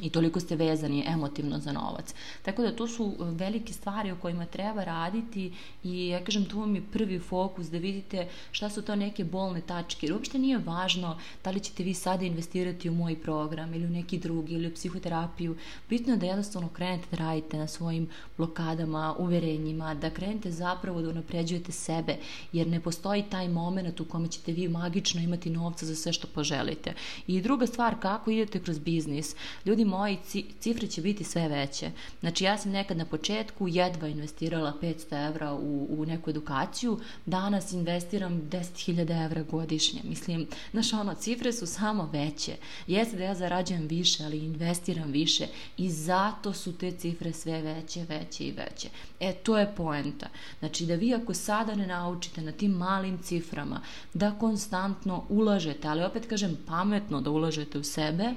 i 0.00 0.10
toliko 0.10 0.40
ste 0.40 0.56
vezani 0.56 1.04
emotivno 1.06 1.58
za 1.58 1.72
novac. 1.72 2.14
Tako 2.42 2.62
da 2.62 2.76
to 2.76 2.88
su 2.88 3.14
e, 3.20 3.24
velike 3.24 3.72
stvari 3.72 4.10
o 4.10 4.16
kojima 4.16 4.46
treba 4.46 4.84
raditi 4.84 5.52
i 5.84 6.08
ja 6.08 6.24
kažem 6.24 6.44
tu 6.44 6.60
vam 6.60 6.74
je 6.74 6.82
prvi 6.92 7.18
fokus 7.18 7.66
da 7.66 7.78
vidite 7.78 8.28
šta 8.52 8.70
su 8.70 8.82
to 8.82 8.96
neke 8.96 9.24
bolne 9.24 9.60
tačke. 9.60 10.06
Jer 10.06 10.14
uopšte 10.14 10.38
nije 10.38 10.58
važno 10.58 11.18
da 11.44 11.50
li 11.50 11.60
ćete 11.60 11.82
vi 11.82 11.94
sada 11.94 12.24
investirati 12.24 12.88
u 12.88 12.94
moj 12.94 13.16
program 13.22 13.74
ili 13.74 13.86
u 13.86 13.90
neki 13.90 14.18
drugi 14.18 14.54
ili 14.54 14.68
u 14.68 14.74
psihoterapiju. 14.74 15.56
Bitno 15.90 16.12
je 16.12 16.16
da 16.16 16.26
jednostavno 16.26 16.68
krenete 16.68 17.06
da 17.10 17.16
radite 17.16 17.56
na 17.56 17.66
svojim 17.66 18.08
blokadama, 18.36 19.14
uverenjima, 19.18 19.94
da 19.94 20.10
krenete 20.10 20.50
zapravo 20.50 21.02
da 21.02 21.10
unapređujete 21.10 21.72
sebe 21.72 22.16
jer 22.52 22.66
ne 22.66 22.80
postoji 22.80 23.24
taj 23.30 23.48
moment 23.48 24.00
u 24.00 24.04
kome 24.04 24.28
ćete 24.28 24.52
vi 24.52 24.68
magično 24.68 25.20
imati 25.20 25.50
novca 25.50 25.86
za 25.86 25.94
sve 25.94 26.12
što 26.12 26.26
poželite. 26.26 26.94
I 27.26 27.40
druga 27.40 27.66
stvar, 27.66 28.00
kako 28.00 28.30
idete 28.30 28.60
kroz 28.62 28.78
biznis. 28.78 29.34
Ljudi 29.64 29.84
moji 29.88 30.18
cifre 30.60 30.86
će 30.86 31.02
biti 31.02 31.24
sve 31.24 31.48
veće. 31.48 31.90
Znači 32.20 32.44
ja 32.44 32.58
sam 32.58 32.72
nekad 32.72 32.96
na 32.96 33.04
početku 33.04 33.68
jedva 33.68 34.08
investirala 34.08 34.72
500 34.82 35.28
evra 35.28 35.54
u, 35.54 35.86
u 35.90 36.06
neku 36.06 36.30
edukaciju, 36.30 37.00
danas 37.26 37.72
investiram 37.72 38.32
10.000 38.50 39.24
evra 39.24 39.42
godišnje. 39.42 40.00
Mislim, 40.04 40.46
znaš 40.72 40.92
ono, 40.92 41.14
cifre 41.14 41.52
su 41.52 41.66
samo 41.66 42.10
veće. 42.12 42.56
Jeste 42.86 43.16
da 43.16 43.24
ja 43.24 43.34
zarađujem 43.34 43.86
više, 43.86 44.24
ali 44.24 44.38
investiram 44.38 45.10
više 45.10 45.46
i 45.76 45.90
zato 45.90 46.52
su 46.52 46.72
te 46.78 46.90
cifre 46.90 47.32
sve 47.32 47.62
veće, 47.62 48.04
veće 48.08 48.44
i 48.44 48.52
veće. 48.52 48.88
E, 49.20 49.32
to 49.32 49.58
je 49.58 49.72
poenta. 49.76 50.26
Znači 50.58 50.86
da 50.86 50.94
vi 50.94 51.14
ako 51.14 51.34
sada 51.34 51.74
ne 51.74 51.86
naučite 51.86 52.40
na 52.40 52.52
tim 52.52 52.70
malim 52.70 53.18
ciframa 53.22 53.80
da 54.14 54.38
konstantno 54.38 55.24
ulažete, 55.28 55.88
ali 55.88 56.04
opet 56.04 56.26
kažem 56.26 56.56
pametno 56.66 57.20
da 57.20 57.30
ulažete 57.30 57.78
u 57.78 57.84
sebe, 57.84 58.34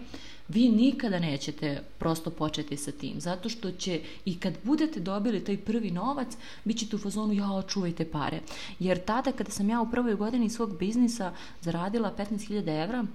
vi 0.53 0.69
nikada 0.69 1.19
nećete 1.19 1.83
prosto 1.99 2.29
početi 2.29 2.77
sa 2.77 2.91
tim, 2.91 3.19
zato 3.19 3.49
što 3.49 3.71
će 3.71 4.01
i 4.25 4.39
kad 4.39 4.53
budete 4.63 4.99
dobili 4.99 5.43
taj 5.43 5.57
prvi 5.57 5.91
novac, 5.91 6.27
bit 6.63 6.77
ćete 6.77 6.95
u 6.95 6.99
fazonu 6.99 7.33
ja 7.33 7.61
čuvajte 7.67 8.05
pare. 8.05 8.39
Jer 8.79 8.99
tada 9.05 9.31
kada 9.31 9.51
sam 9.51 9.69
ja 9.69 9.81
u 9.81 9.91
prvoj 9.91 10.15
godini 10.15 10.49
svog 10.49 10.77
biznisa 10.79 11.33
zaradila 11.61 12.15
15.000 12.17 12.83
evra, 12.83 13.05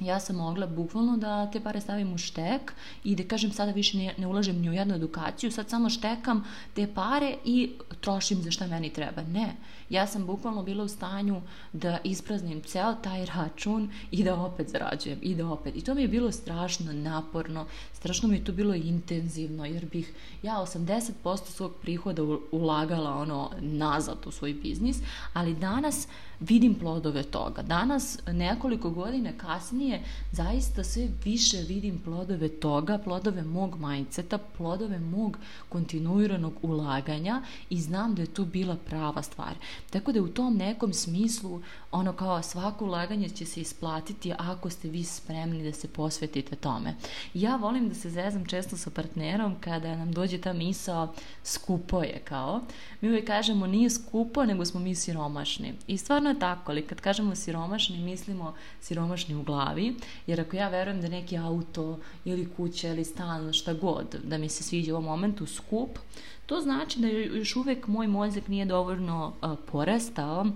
ja 0.00 0.20
sam 0.20 0.36
mogla 0.36 0.66
bukvalno 0.66 1.16
da 1.16 1.50
te 1.50 1.60
pare 1.60 1.80
stavim 1.80 2.14
u 2.14 2.18
štek 2.18 2.72
i 3.04 3.16
da 3.16 3.24
kažem 3.28 3.52
sada 3.52 3.72
više 3.72 3.98
ne, 3.98 4.14
ne 4.18 4.26
ulažem 4.26 4.60
ni 4.60 4.70
u 4.70 4.72
jednu 4.72 4.94
edukaciju, 4.94 5.50
sad 5.50 5.70
samo 5.70 5.90
štekam 5.90 6.44
te 6.74 6.86
pare 6.94 7.34
i 7.44 7.70
trošim 8.00 8.42
za 8.42 8.50
šta 8.50 8.66
meni 8.66 8.90
treba. 8.90 9.22
Ne, 9.22 9.56
ja 9.92 10.06
sam 10.06 10.26
bukvalno 10.26 10.62
bila 10.62 10.84
u 10.84 10.88
stanju 10.88 11.40
da 11.72 11.98
ispraznim 12.04 12.62
ceo 12.62 12.94
taj 12.94 13.26
račun 13.26 13.90
i 14.10 14.24
da 14.24 14.34
opet 14.34 14.68
zarađujem 14.68 15.18
i 15.22 15.34
da 15.34 15.48
opet. 15.48 15.76
I 15.76 15.80
to 15.80 15.94
mi 15.94 16.02
je 16.02 16.08
bilo 16.08 16.32
strašno 16.32 16.92
naporno, 16.92 17.66
strašno 17.92 18.28
mi 18.28 18.36
je 18.36 18.44
to 18.44 18.52
bilo 18.52 18.74
intenzivno 18.74 19.64
jer 19.64 19.86
bih 19.86 20.12
ja 20.42 20.54
80% 20.54 21.46
svog 21.46 21.72
prihoda 21.82 22.22
ulagala 22.50 23.14
ono 23.14 23.50
nazad 23.60 24.16
u 24.26 24.30
svoj 24.30 24.54
biznis, 24.54 24.96
ali 25.32 25.54
danas 25.54 26.08
vidim 26.40 26.74
plodove 26.74 27.22
toga. 27.22 27.62
Danas, 27.62 28.18
nekoliko 28.26 28.90
godina 28.90 29.32
kasnije, 29.36 30.02
zaista 30.32 30.84
sve 30.84 31.08
više 31.24 31.56
vidim 31.56 32.00
plodove 32.04 32.48
toga, 32.48 32.98
plodove 32.98 33.42
mog 33.42 33.76
mindseta, 33.80 34.38
plodove 34.38 34.98
mog 34.98 35.38
kontinuiranog 35.68 36.52
ulaganja 36.62 37.42
i 37.70 37.80
znam 37.80 38.14
da 38.14 38.22
je 38.22 38.34
to 38.34 38.44
bila 38.44 38.76
prava 38.86 39.22
stvar. 39.22 39.54
Tako 39.90 40.12
da 40.12 40.22
u 40.22 40.28
tom 40.28 40.56
nekom 40.56 40.92
smislu, 40.92 41.62
ono 41.90 42.12
kao 42.12 42.42
svako 42.42 42.84
ulaganje 42.84 43.28
će 43.28 43.46
se 43.46 43.60
isplatiti 43.60 44.32
ako 44.38 44.70
ste 44.70 44.88
vi 44.88 45.04
spremni 45.04 45.64
da 45.64 45.72
se 45.72 45.88
posvetite 45.88 46.56
tome. 46.56 46.94
Ja 47.34 47.56
volim 47.56 47.88
da 47.88 47.94
se 47.94 48.10
zezam 48.10 48.46
često 48.46 48.76
sa 48.76 48.90
partnerom 48.90 49.56
kada 49.60 49.96
nam 49.96 50.12
dođe 50.12 50.38
ta 50.38 50.52
misao 50.52 51.14
skupo 51.44 52.02
je 52.02 52.22
kao. 52.24 52.60
Mi 53.00 53.08
uvijek 53.08 53.26
kažemo 53.26 53.66
nije 53.66 53.90
skupo, 53.90 54.44
nego 54.44 54.64
smo 54.64 54.80
mi 54.80 54.94
siromašni. 54.94 55.74
I 55.86 55.98
stvarno 55.98 56.30
je 56.30 56.38
tako, 56.38 56.72
ali 56.72 56.86
kad 56.86 57.00
kažemo 57.00 57.34
siromašni, 57.34 57.98
mislimo 57.98 58.54
siromašni 58.80 59.34
u 59.34 59.42
glavi, 59.42 59.94
jer 60.26 60.40
ako 60.40 60.56
ja 60.56 60.68
verujem 60.68 61.00
da 61.00 61.08
neki 61.08 61.38
auto 61.38 61.98
ili 62.24 62.48
kuća 62.56 62.88
ili 62.88 63.04
stan, 63.04 63.52
šta 63.52 63.72
god, 63.72 64.16
da 64.24 64.38
mi 64.38 64.48
se 64.48 64.62
sviđa 64.62 64.92
u 64.92 64.96
ovom 64.96 65.04
momentu 65.04 65.46
skup, 65.46 65.98
to 66.46 66.60
znači 66.60 67.00
da 67.00 67.08
još 67.08 67.56
uvek 67.56 67.86
moj 67.86 68.06
mozak 68.06 68.48
nije 68.48 68.64
dovoljno 68.64 69.32
uh, 69.42 69.58
porastao 69.72 70.46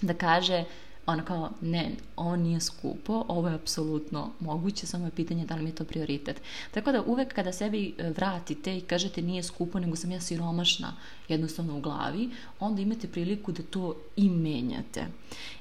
da 0.00 0.14
kaže 0.14 0.64
ono 1.06 1.24
kao, 1.24 1.50
ne, 1.60 1.90
ovo 2.16 2.36
nije 2.36 2.60
skupo, 2.60 3.24
ovo 3.28 3.48
je 3.48 3.54
apsolutno 3.54 4.30
moguće, 4.40 4.86
samo 4.86 5.04
je 5.06 5.10
pitanje 5.10 5.46
da 5.46 5.54
li 5.54 5.62
mi 5.62 5.68
je 5.70 5.74
to 5.74 5.84
prioritet. 5.84 6.40
Tako 6.70 6.92
da 6.92 7.02
uvek 7.02 7.34
kada 7.34 7.52
sebi 7.52 7.94
e, 7.98 8.10
vratite 8.10 8.76
i 8.76 8.80
kažete 8.80 9.22
nije 9.22 9.42
skupo, 9.42 9.78
nego 9.78 9.96
sam 9.96 10.10
ja 10.10 10.20
siromašna 10.20 10.92
jednostavno 11.28 11.76
u 11.76 11.80
glavi, 11.80 12.30
onda 12.60 12.82
imate 12.82 13.08
priliku 13.08 13.52
da 13.52 13.62
to 13.62 13.94
i 14.16 14.30
menjate. 14.30 15.06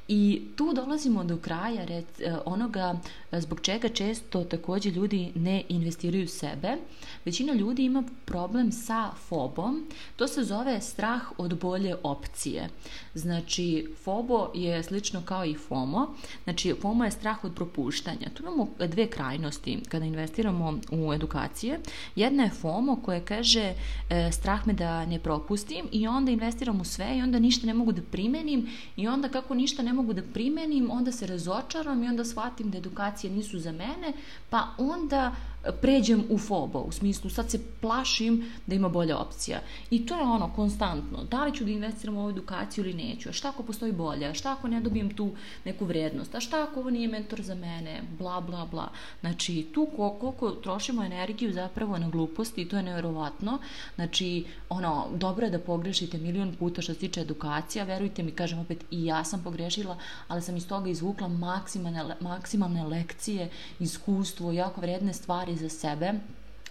I 0.08 0.42
tu 0.56 0.74
dolazimo 0.74 1.24
do 1.24 1.38
kraja 1.38 1.86
rec, 1.86 2.06
onoga 2.46 3.00
zbog 3.32 3.62
čega 3.62 3.90
često 3.90 4.44
takođe 4.44 4.90
ljudi 4.90 5.32
ne 5.36 5.64
investiraju 5.70 6.28
sebe. 6.28 6.78
Većina 7.26 7.54
ljudi 7.54 7.84
ima 7.84 8.04
problem 8.26 8.72
sa 8.72 9.12
fobom. 9.28 9.88
To 10.16 10.28
se 10.28 10.44
zove 10.44 10.82
strah 10.82 11.22
od 11.38 11.60
bolje 11.60 11.96
opcije. 12.04 12.70
Znači, 13.14 13.88
fobo 14.04 14.52
je 14.56 14.84
slično 14.84 15.22
kao 15.26 15.46
i 15.46 15.56
FOMO. 15.56 16.16
Znači, 16.44 16.76
FOMO 16.82 17.06
je 17.06 17.12
strah 17.12 17.44
od 17.44 17.56
propuštanja. 17.56 18.30
Tu 18.34 18.44
imamo 18.44 18.68
dve 18.88 19.08
krajnosti 19.08 19.80
kada 19.90 20.06
investiramo 20.06 20.80
u 20.92 21.14
edukacije. 21.14 21.80
Jedna 22.16 22.44
je 22.44 22.50
FOMO 22.50 22.96
koja 22.96 23.26
kaže 23.26 23.74
e, 24.10 24.32
strah 24.32 24.68
me 24.68 24.74
da 24.74 25.06
ne 25.06 25.20
propustim 25.20 25.51
i 25.92 26.08
onda 26.08 26.32
investiram 26.32 26.82
u 26.82 26.84
sve 26.84 27.18
i 27.18 27.22
onda 27.22 27.40
ništa 27.40 27.68
ne 27.68 27.74
mogu 27.74 27.92
da 27.92 28.02
primenim 28.02 28.70
i 28.96 29.08
onda 29.08 29.30
kako 29.30 29.54
ništa 29.54 29.84
ne 29.84 29.94
mogu 29.94 30.14
da 30.14 30.22
primenim, 30.34 30.92
onda 30.92 31.12
se 31.12 31.28
razočaram 31.28 32.04
i 32.04 32.08
onda 32.08 32.26
shvatim 32.26 32.72
da 32.72 32.78
edukacije 32.78 33.34
nisu 33.34 33.60
za 33.60 33.72
mene, 33.72 34.14
pa 34.50 34.68
onda 34.78 35.36
pređem 35.82 36.24
u 36.30 36.38
fobo, 36.38 36.80
u 36.80 36.92
smislu 36.92 37.30
sad 37.30 37.52
se 37.52 37.60
plašim 37.82 38.52
da 38.68 38.76
ima 38.76 38.90
bolja 38.90 39.18
opcija. 39.18 39.60
I 39.90 40.06
to 40.06 40.16
je 40.16 40.22
ono, 40.22 40.54
konstantno. 40.56 41.24
Da 41.24 41.46
li 41.46 41.54
ću 41.54 41.66
da 41.66 41.72
investiram 41.72 42.18
u 42.18 42.20
ovu 42.20 42.30
edukaciju 42.30 42.86
ili 42.86 42.94
neću? 42.94 43.30
A 43.30 43.34
šta 43.34 43.50
ako 43.50 43.64
postoji 43.64 43.92
bolja? 43.92 44.30
A 44.30 44.34
šta 44.34 44.52
ako 44.52 44.68
ne 44.68 44.82
dobijem 44.82 45.16
tu 45.16 45.32
neku 45.66 45.86
vrednost? 45.86 46.36
A 46.36 46.40
šta 46.40 46.64
ako 46.64 46.80
ovo 46.80 46.90
nije 46.90 47.08
mentor 47.08 47.42
za 47.42 47.56
mene? 47.56 48.02
Bla, 48.20 48.42
bla, 48.42 48.66
bla. 48.72 48.90
Znači, 49.22 49.68
tu 49.74 49.88
koliko 49.96 50.52
trošimo 50.52 51.04
energiju 51.04 51.54
zapravo 51.54 51.98
na 51.98 52.10
gluposti 52.10 52.70
to 52.70 52.78
je 52.78 52.84
nevjerovatno. 52.84 53.60
Znači, 53.96 54.46
ono, 54.70 55.08
dobro 55.16 55.46
je 55.46 55.52
da 55.52 55.60
pogrešite 55.60 56.18
milion 56.18 56.56
puta 56.60 56.82
što 56.82 56.94
se 56.94 57.00
tiče 57.00 57.22
edukacija. 57.22 57.84
Verujte 57.84 58.24
mi, 58.24 58.32
kažem 58.32 58.60
opet, 58.60 58.86
i 58.92 59.06
ja 59.06 59.24
sam 59.24 59.44
pogrešila, 59.44 59.98
ali 60.28 60.42
sam 60.42 60.58
iz 60.58 60.68
toga 60.68 60.90
izvukla 60.90 61.28
maksimalne, 61.28 62.16
maksimalne 62.20 62.84
lekcije, 62.84 63.50
iskustvo, 63.80 64.52
jako 64.52 64.82
vredne 64.82 65.14
stvari 65.14 65.51
stvari 65.52 65.70
za 65.70 65.70
sebe, 65.70 66.14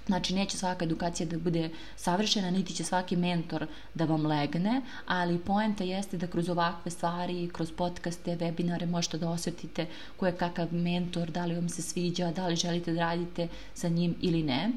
Znači, 0.07 0.35
neće 0.35 0.57
svaka 0.59 0.85
edukacija 0.85 1.27
da 1.27 1.38
bude 1.38 1.71
savršena, 1.97 2.51
niti 2.51 2.75
će 2.75 2.85
svaki 2.85 3.16
mentor 3.16 3.66
da 3.95 4.05
vam 4.05 4.27
legne, 4.27 4.83
ali 5.07 5.38
poenta 5.38 5.85
jeste 5.85 6.16
da 6.16 6.27
kroz 6.27 6.49
ovakve 6.49 6.90
stvari, 6.90 7.51
kroz 7.53 7.71
podcaste, 7.73 8.37
webinare 8.37 8.87
možete 8.87 9.19
da 9.19 9.31
osetite 9.31 9.87
ko 10.16 10.27
je 10.27 10.33
kakav 10.37 10.75
mentor, 10.75 11.31
da 11.31 11.47
li 11.47 11.55
vam 11.55 11.69
se 11.69 11.83
sviđa, 11.83 12.33
da 12.33 12.47
li 12.47 12.57
želite 12.57 12.93
da 12.93 13.01
radite 13.01 13.49
sa 13.75 13.88
njim 13.88 14.16
ili 14.21 14.43
ne. 14.43 14.71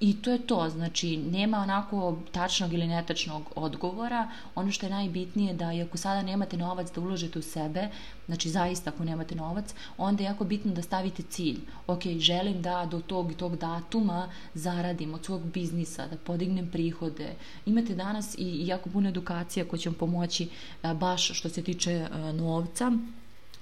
I 0.00 0.22
to 0.22 0.30
je 0.30 0.46
to, 0.46 0.70
znači 0.70 1.16
nema 1.16 1.58
onako 1.58 2.18
tačnog 2.32 2.72
ili 2.72 2.86
netačnog 2.86 3.42
odgovora. 3.56 4.28
Ono 4.54 4.72
što 4.72 4.86
je 4.86 4.90
najbitnije 4.90 5.54
da 5.54 5.72
i 5.72 5.82
ako 5.82 5.98
sada 5.98 6.22
nemate 6.22 6.56
novac 6.56 6.92
da 6.94 7.00
uložite 7.00 7.38
u 7.38 7.42
sebe, 7.42 7.88
znači 8.26 8.50
zaista 8.50 8.90
ako 8.90 9.04
nemate 9.04 9.34
novac, 9.34 9.74
onda 9.96 10.22
je 10.22 10.26
jako 10.26 10.44
bitno 10.44 10.72
da 10.72 10.82
stavite 10.82 11.22
cilj. 11.22 11.58
Ok, 11.86 12.06
želim 12.18 12.62
da 12.62 12.86
do 12.90 13.00
tog 13.00 13.32
i 13.32 13.34
tog 13.34 13.56
datuma 13.56 14.28
zaradim 14.54 15.14
od 15.14 15.24
svog 15.24 15.42
biznisa, 15.42 16.06
da 16.06 16.16
podignem 16.16 16.70
prihode. 16.70 17.34
Imate 17.66 17.94
danas 17.94 18.34
i 18.38 18.66
jako 18.66 18.90
puno 18.90 19.08
edukacija 19.08 19.68
koja 19.68 19.80
će 19.80 19.88
vam 19.88 19.98
pomoći 19.98 20.48
baš 20.94 21.38
što 21.38 21.48
se 21.48 21.62
tiče 21.62 22.06
novca 22.34 22.92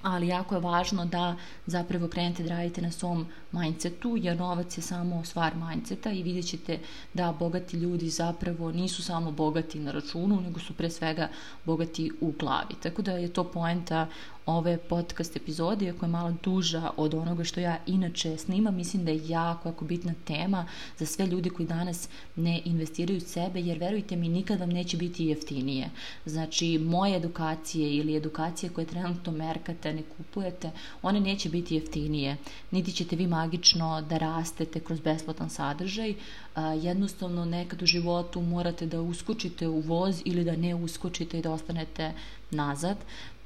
ali 0.01 0.27
jako 0.27 0.55
je 0.55 0.61
važno 0.61 1.05
da 1.05 1.35
zapravo 1.65 2.07
krenete 2.07 2.43
da 2.43 2.49
radite 2.49 2.81
na 2.81 2.91
svom 2.91 3.25
mindsetu, 3.51 4.17
jer 4.17 4.37
novac 4.37 4.77
je 4.77 4.81
samo 4.81 5.25
stvar 5.25 5.55
mindseta 5.55 6.11
i 6.11 6.23
vidjet 6.23 6.47
ćete 6.47 6.79
da 7.13 7.35
bogati 7.39 7.77
ljudi 7.77 8.09
zapravo 8.09 8.71
nisu 8.71 9.03
samo 9.03 9.31
bogati 9.31 9.79
na 9.79 9.91
računu, 9.91 10.41
nego 10.41 10.59
su 10.59 10.73
pre 10.73 10.89
svega 10.89 11.29
bogati 11.65 12.11
u 12.21 12.31
glavi. 12.39 12.75
Tako 12.83 13.01
da 13.01 13.11
je 13.11 13.33
to 13.33 13.43
poenta 13.43 14.07
ove 14.47 14.77
podcast 14.77 15.35
epizode, 15.35 15.85
iako 15.85 16.05
je 16.05 16.09
malo 16.09 16.33
duža 16.43 16.91
od 16.97 17.13
onoga 17.13 17.43
što 17.43 17.59
ja 17.59 17.77
inače 17.85 18.37
snimam, 18.37 18.75
mislim 18.75 19.05
da 19.05 19.11
je 19.11 19.27
jako, 19.27 19.69
jako 19.69 19.85
bitna 19.85 20.13
tema 20.25 20.65
za 20.97 21.05
sve 21.05 21.27
ljudi 21.27 21.49
koji 21.49 21.67
danas 21.67 22.09
ne 22.35 22.61
investiraju 22.65 23.21
sebe, 23.21 23.59
jer 23.59 23.77
verujte 23.77 24.15
mi, 24.15 24.29
nikad 24.29 24.59
vam 24.59 24.69
neće 24.69 24.97
biti 24.97 25.25
jeftinije. 25.25 25.89
Znači, 26.25 26.77
moje 26.77 27.17
edukacije 27.17 27.95
ili 27.95 28.15
edukacije 28.15 28.69
koje 28.69 28.87
trenutno 28.87 29.31
merkate, 29.31 29.86
ne 29.93 30.03
kupujete, 30.17 30.71
one 31.01 31.19
neće 31.19 31.49
biti 31.49 31.75
jeftinije. 31.75 32.37
Niti 32.71 32.91
ćete 32.91 33.15
vi 33.15 33.27
magično 33.27 34.01
da 34.01 34.17
rastete 34.17 34.79
kroz 34.79 34.99
besplatan 34.99 35.49
sadržaj, 35.49 36.13
jednostavno 36.81 37.45
nekad 37.45 37.81
u 37.81 37.85
životu 37.85 38.41
morate 38.41 38.85
da 38.85 39.01
uskočite 39.01 39.67
u 39.67 39.79
voz 39.79 40.21
ili 40.25 40.43
da 40.43 40.55
ne 40.55 40.75
uskočite 40.75 41.39
i 41.39 41.41
da 41.41 41.51
ostanete 41.51 42.11
nazad. 42.51 42.97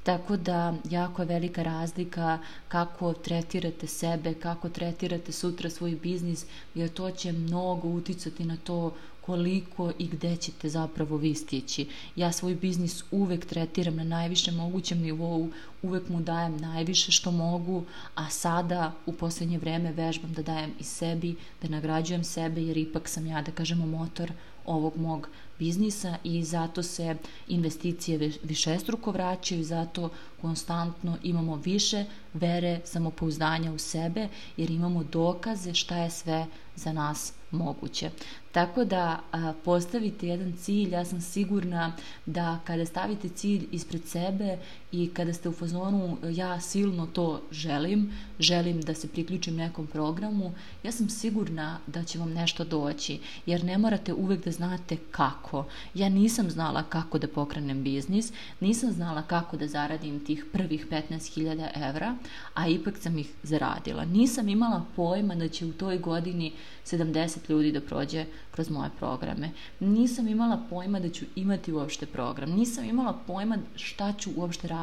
Tako 0.02 0.36
da 0.36 0.74
jako 0.90 1.22
je 1.22 1.26
velika 1.26 1.62
razlika 1.62 2.38
kako 2.68 3.12
tretirate 3.12 3.86
sebe, 3.86 4.34
kako 4.34 4.68
tretirate 4.68 5.32
sutra 5.32 5.70
svoj 5.70 5.96
biznis, 6.02 6.46
jer 6.74 6.88
to 6.88 7.10
će 7.10 7.32
mnogo 7.32 7.88
uticati 7.88 8.44
na 8.44 8.56
to 8.56 8.94
koliko 9.26 9.92
i 9.98 10.06
gde 10.06 10.36
ćete 10.36 10.68
zapravo 10.68 11.16
vi 11.16 11.34
stići. 11.34 11.86
Ja 12.16 12.32
svoj 12.32 12.54
biznis 12.54 13.04
uvek 13.10 13.46
tretiram 13.46 13.96
na 13.96 14.04
najvišem 14.04 14.54
mogućem 14.54 14.98
nivou, 14.98 15.50
uvek 15.82 16.08
mu 16.08 16.20
dajem 16.20 16.56
najviše 16.56 17.12
što 17.12 17.30
mogu, 17.30 17.84
a 18.14 18.30
sada 18.30 18.92
u 19.06 19.12
poslednje 19.12 19.58
vreme 19.58 19.92
vežbam 19.92 20.32
da 20.32 20.42
dajem 20.42 20.72
i 20.80 20.84
sebi, 20.84 21.36
da 21.62 21.68
nagrađujem 21.68 22.24
sebe, 22.24 22.62
jer 22.62 22.76
ipak 22.76 23.08
sam 23.08 23.26
ja, 23.26 23.42
da 23.42 23.52
kažemo, 23.52 23.86
motor 23.86 24.32
ovog 24.66 24.96
mog 24.96 25.28
biznisa 25.58 26.16
i 26.24 26.44
zato 26.44 26.82
se 26.82 27.16
investicije 27.48 28.32
višestruko 28.42 29.10
vraćaju, 29.10 29.64
zato 29.64 30.10
konstantno 30.40 31.18
imamo 31.22 31.56
više 31.56 32.04
vere, 32.34 32.80
samopouzdanja 32.84 33.72
u 33.72 33.78
sebe, 33.78 34.28
jer 34.56 34.70
imamo 34.70 35.04
dokaze 35.04 35.74
šta 35.74 35.96
je 35.96 36.10
sve 36.10 36.46
za 36.76 36.92
nas 36.92 37.32
moguće. 37.50 38.10
Tako 38.52 38.84
da 38.84 39.20
postavite 39.64 40.26
jedan 40.26 40.52
cilj, 40.56 40.92
ja 40.92 41.04
sam 41.04 41.20
sigurna 41.20 41.92
da 42.26 42.58
kada 42.64 42.86
stavite 42.86 43.28
cilj 43.28 43.66
ispred 43.70 44.02
sebe 44.06 44.58
i 44.92 45.10
kada 45.14 45.32
ste 45.32 45.48
u 45.48 45.52
fazonu 45.52 46.16
ja 46.30 46.60
silno 46.60 47.06
to 47.06 47.42
želim, 47.50 48.12
želim 48.38 48.80
da 48.80 48.94
se 48.94 49.08
priključim 49.08 49.56
nekom 49.56 49.86
programu, 49.86 50.52
ja 50.82 50.92
sam 50.92 51.08
sigurna 51.08 51.78
da 51.86 52.04
će 52.04 52.18
vam 52.18 52.32
nešto 52.32 52.64
doći, 52.64 53.18
jer 53.46 53.64
ne 53.64 53.78
morate 53.78 54.12
uvek 54.12 54.44
da 54.44 54.50
znate 54.50 54.96
kako. 55.10 55.64
Ja 55.94 56.08
nisam 56.08 56.50
znala 56.50 56.82
kako 56.82 57.18
da 57.18 57.28
pokrenem 57.28 57.82
biznis, 57.82 58.32
nisam 58.60 58.92
znala 58.92 59.22
kako 59.22 59.56
da 59.56 59.66
zaradim 59.66 60.24
tih 60.24 60.44
prvih 60.52 60.86
15.000 60.90 61.88
evra, 61.88 62.16
a 62.54 62.68
ipak 62.68 62.98
sam 62.98 63.18
ih 63.18 63.30
zaradila. 63.42 64.04
Nisam 64.04 64.48
imala 64.48 64.84
pojma 64.96 65.34
da 65.34 65.48
će 65.48 65.66
u 65.66 65.72
toj 65.72 65.98
godini 65.98 66.52
70 66.86 67.50
ljudi 67.50 67.72
da 67.72 67.80
prođe 67.80 68.24
kroz 68.50 68.70
moje 68.70 68.90
programe. 68.98 69.50
Nisam 69.80 70.28
imala 70.28 70.60
pojma 70.70 71.00
da 71.00 71.08
ću 71.08 71.24
imati 71.36 71.72
uopšte 71.72 72.06
program. 72.06 72.50
Nisam 72.50 72.84
imala 72.84 73.18
pojma 73.26 73.58
šta 73.76 74.12
ću 74.12 74.30
uopšte 74.36 74.68
raditi. 74.68 74.81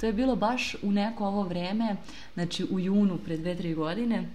To 0.00 0.06
je 0.06 0.12
bilo 0.12 0.36
baš 0.36 0.76
u 0.82 0.92
neko 0.92 1.26
ovo 1.26 1.42
vreme, 1.42 1.96
znači 2.34 2.64
u 2.64 2.80
junu 2.80 3.18
pre 3.24 3.36
dve, 3.36 3.54
tri 3.54 3.74
godine, 3.74 4.28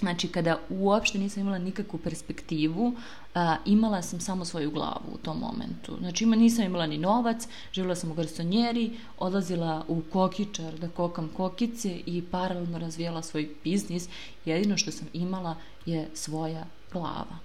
Znači, 0.00 0.28
kada 0.28 0.58
uopšte 0.68 1.18
nisam 1.18 1.40
imala 1.40 1.58
nikakvu 1.58 1.98
perspektivu, 1.98 2.92
a, 3.34 3.56
imala 3.66 4.02
sam 4.02 4.20
samo 4.20 4.44
svoju 4.44 4.70
glavu 4.70 5.14
u 5.14 5.18
tom 5.18 5.38
momentu. 5.38 5.96
Znači, 5.98 6.24
ima, 6.24 6.36
nisam 6.36 6.64
imala 6.64 6.86
ni 6.86 6.98
novac, 6.98 7.48
živjela 7.72 7.94
sam 7.94 8.10
u 8.10 8.14
garsonjeri, 8.14 8.90
odlazila 9.18 9.84
u 9.88 10.02
kokičar 10.12 10.78
da 10.78 10.88
kokam 10.88 11.28
kokice 11.36 12.00
i 12.06 12.22
paralelno 12.30 12.78
razvijala 12.78 13.22
svoj 13.22 13.48
biznis. 13.64 14.08
Jedino 14.44 14.76
što 14.76 14.92
sam 14.92 15.08
imala 15.12 15.56
je 15.86 16.08
svoja 16.14 16.64
glava. 16.92 17.38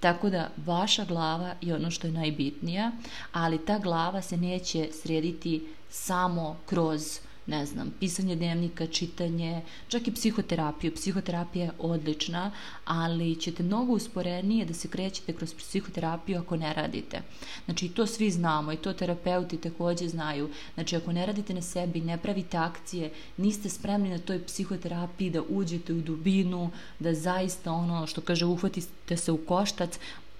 Tako 0.00 0.30
da 0.30 0.50
vaša 0.66 1.04
glava 1.04 1.54
je 1.60 1.74
ono 1.74 1.90
što 1.90 2.06
je 2.06 2.12
najbitnija, 2.12 2.92
ali 3.32 3.64
ta 3.64 3.78
glava 3.78 4.22
se 4.22 4.36
neće 4.36 4.88
srediti 5.02 5.66
samo 5.90 6.56
kroz 6.66 7.20
ne 7.48 7.66
znam, 7.66 7.92
pisanje 8.00 8.36
dnevnika, 8.36 8.86
čitanje, 8.86 9.62
čak 9.88 10.08
i 10.08 10.12
psihoterapiju. 10.12 10.94
Psihoterapija 10.94 11.64
je 11.64 11.70
odlična, 11.78 12.50
ali 12.84 13.36
ćete 13.36 13.62
mnogo 13.62 13.92
usporenije 13.92 14.64
da 14.64 14.74
se 14.74 14.88
krećete 14.88 15.32
kroz 15.32 15.54
psihoterapiju 15.54 16.38
ako 16.38 16.56
ne 16.56 16.72
radite. 16.74 17.22
Znači, 17.64 17.88
to 17.88 18.06
svi 18.06 18.30
znamo 18.30 18.72
i 18.72 18.76
to 18.76 18.92
terapeuti 18.92 19.56
takođe 19.56 20.08
znaju. 20.08 20.50
Znači, 20.74 20.96
ako 20.96 21.12
ne 21.12 21.26
radite 21.26 21.54
na 21.54 21.62
sebi, 21.62 22.00
ne 22.00 22.18
pravite 22.18 22.56
akcije, 22.56 23.10
niste 23.36 23.68
spremni 23.68 24.10
na 24.10 24.18
toj 24.18 24.44
psihoterapiji 24.44 25.30
da 25.30 25.42
uđete 25.48 25.92
u 25.92 26.00
dubinu, 26.00 26.70
da 26.98 27.14
zaista 27.14 27.72
ono 27.72 28.06
što 28.06 28.20
kaže 28.20 28.46
uhvatite 28.46 29.16
se 29.16 29.32
u 29.32 29.38
koštac, 29.38 29.98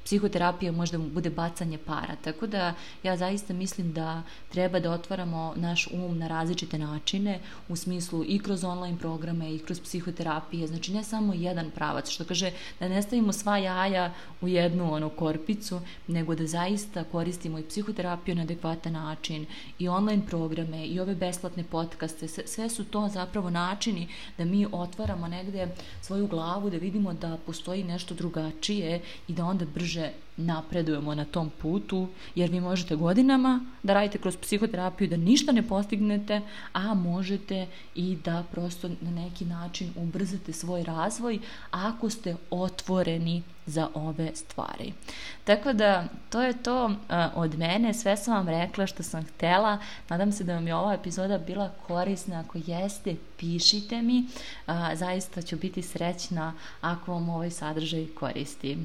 psihoterapija 0.09 0.73
možda 0.73 0.99
bude 0.99 1.31
bacanje 1.31 1.79
para. 1.79 2.17
Tako 2.25 2.47
da 2.47 2.75
ja 3.03 3.17
zaista 3.17 3.53
mislim 3.55 3.93
da 3.93 4.23
treba 4.49 4.81
da 4.81 4.93
otvaramo 4.93 5.53
naš 5.57 5.89
um 5.93 6.19
na 6.19 6.29
različite 6.29 6.79
načine 6.79 7.41
u 7.69 7.77
smislu 7.77 8.25
i 8.27 8.39
kroz 8.39 8.65
online 8.65 8.99
programe 8.99 9.55
i 9.55 9.59
kroz 9.59 9.81
psihoterapije. 9.81 10.67
Znači 10.67 10.93
ne 10.93 11.05
samo 11.05 11.35
jedan 11.35 11.71
pravac, 11.71 12.09
što 12.09 12.25
kaže 12.25 12.53
da 12.81 12.89
ne 12.89 13.03
stavimo 13.03 13.33
sva 13.33 13.59
jaja 13.59 14.13
u 14.41 14.49
jednu 14.49 14.95
onu 14.95 15.11
korpicu, 15.11 15.81
nego 16.07 16.35
da 16.35 16.47
zaista 16.47 17.05
koristimo 17.05 17.59
i 17.59 17.69
psihoterapiju 17.69 18.35
na 18.35 18.43
adekvatan 18.43 18.93
način 18.93 19.47
i 19.79 19.89
online 19.89 20.23
programe 20.27 20.87
i 20.87 21.01
ove 21.01 21.15
besplatne 21.15 21.65
podcaste. 21.65 22.29
Sve 22.29 22.71
su 22.71 22.85
to 22.85 23.09
zapravo 23.09 23.51
načini 23.51 24.09
da 24.39 24.45
mi 24.45 24.67
otvaramo 24.73 25.29
negde 25.29 25.69
svoju 26.03 26.27
glavu, 26.27 26.71
da 26.71 26.77
vidimo 26.77 27.13
da 27.13 27.37
postoji 27.47 27.85
nešto 27.85 28.15
drugačije 28.15 29.01
i 29.29 29.33
da 29.33 29.45
onda 29.45 29.65
brže 29.75 29.98
napredujemo 30.37 31.15
na 31.15 31.25
tom 31.25 31.51
putu, 31.63 32.09
jer 32.35 32.51
vi 32.51 32.61
možete 32.61 32.97
godinama 32.97 33.61
da 33.83 33.93
radite 33.93 34.19
kroz 34.19 34.37
psihoterapiju, 34.37 35.09
da 35.09 35.17
ništa 35.17 35.53
ne 35.53 35.63
postignete, 35.69 36.41
a 36.73 36.95
možete 36.95 37.67
i 37.95 38.17
da 38.25 38.45
prosto 38.53 38.89
na 39.01 39.11
neki 39.11 39.45
način 39.45 39.93
ubrzate 39.97 40.53
svoj 40.53 40.83
razvoj 40.83 41.39
ako 41.71 42.11
ste 42.11 42.37
otvoreni 42.51 43.43
za 43.67 43.89
ove 43.95 44.31
stvari. 44.35 44.93
Tako 45.45 45.73
da, 45.73 46.05
to 46.31 46.43
je 46.43 46.63
to 46.63 46.91
od 47.35 47.59
mene, 47.59 47.95
sve 47.95 48.17
sam 48.17 48.35
vam 48.35 48.49
rekla 48.49 48.87
što 48.87 49.03
sam 49.03 49.25
htela, 49.25 49.79
nadam 50.09 50.33
se 50.33 50.45
da 50.45 50.55
vam 50.55 50.67
je 50.67 50.75
ova 50.75 50.95
epizoda 50.95 51.39
bila 51.39 51.71
korisna, 51.87 52.41
ako 52.41 52.59
jeste, 52.67 53.17
pišite 53.37 54.03
mi, 54.03 54.25
zaista 54.95 55.43
ću 55.43 55.57
biti 55.57 55.83
srećna 55.83 56.55
ako 56.81 57.13
vam 57.13 57.29
ovaj 57.29 57.51
sadržaj 57.51 58.07
koristi. 58.15 58.79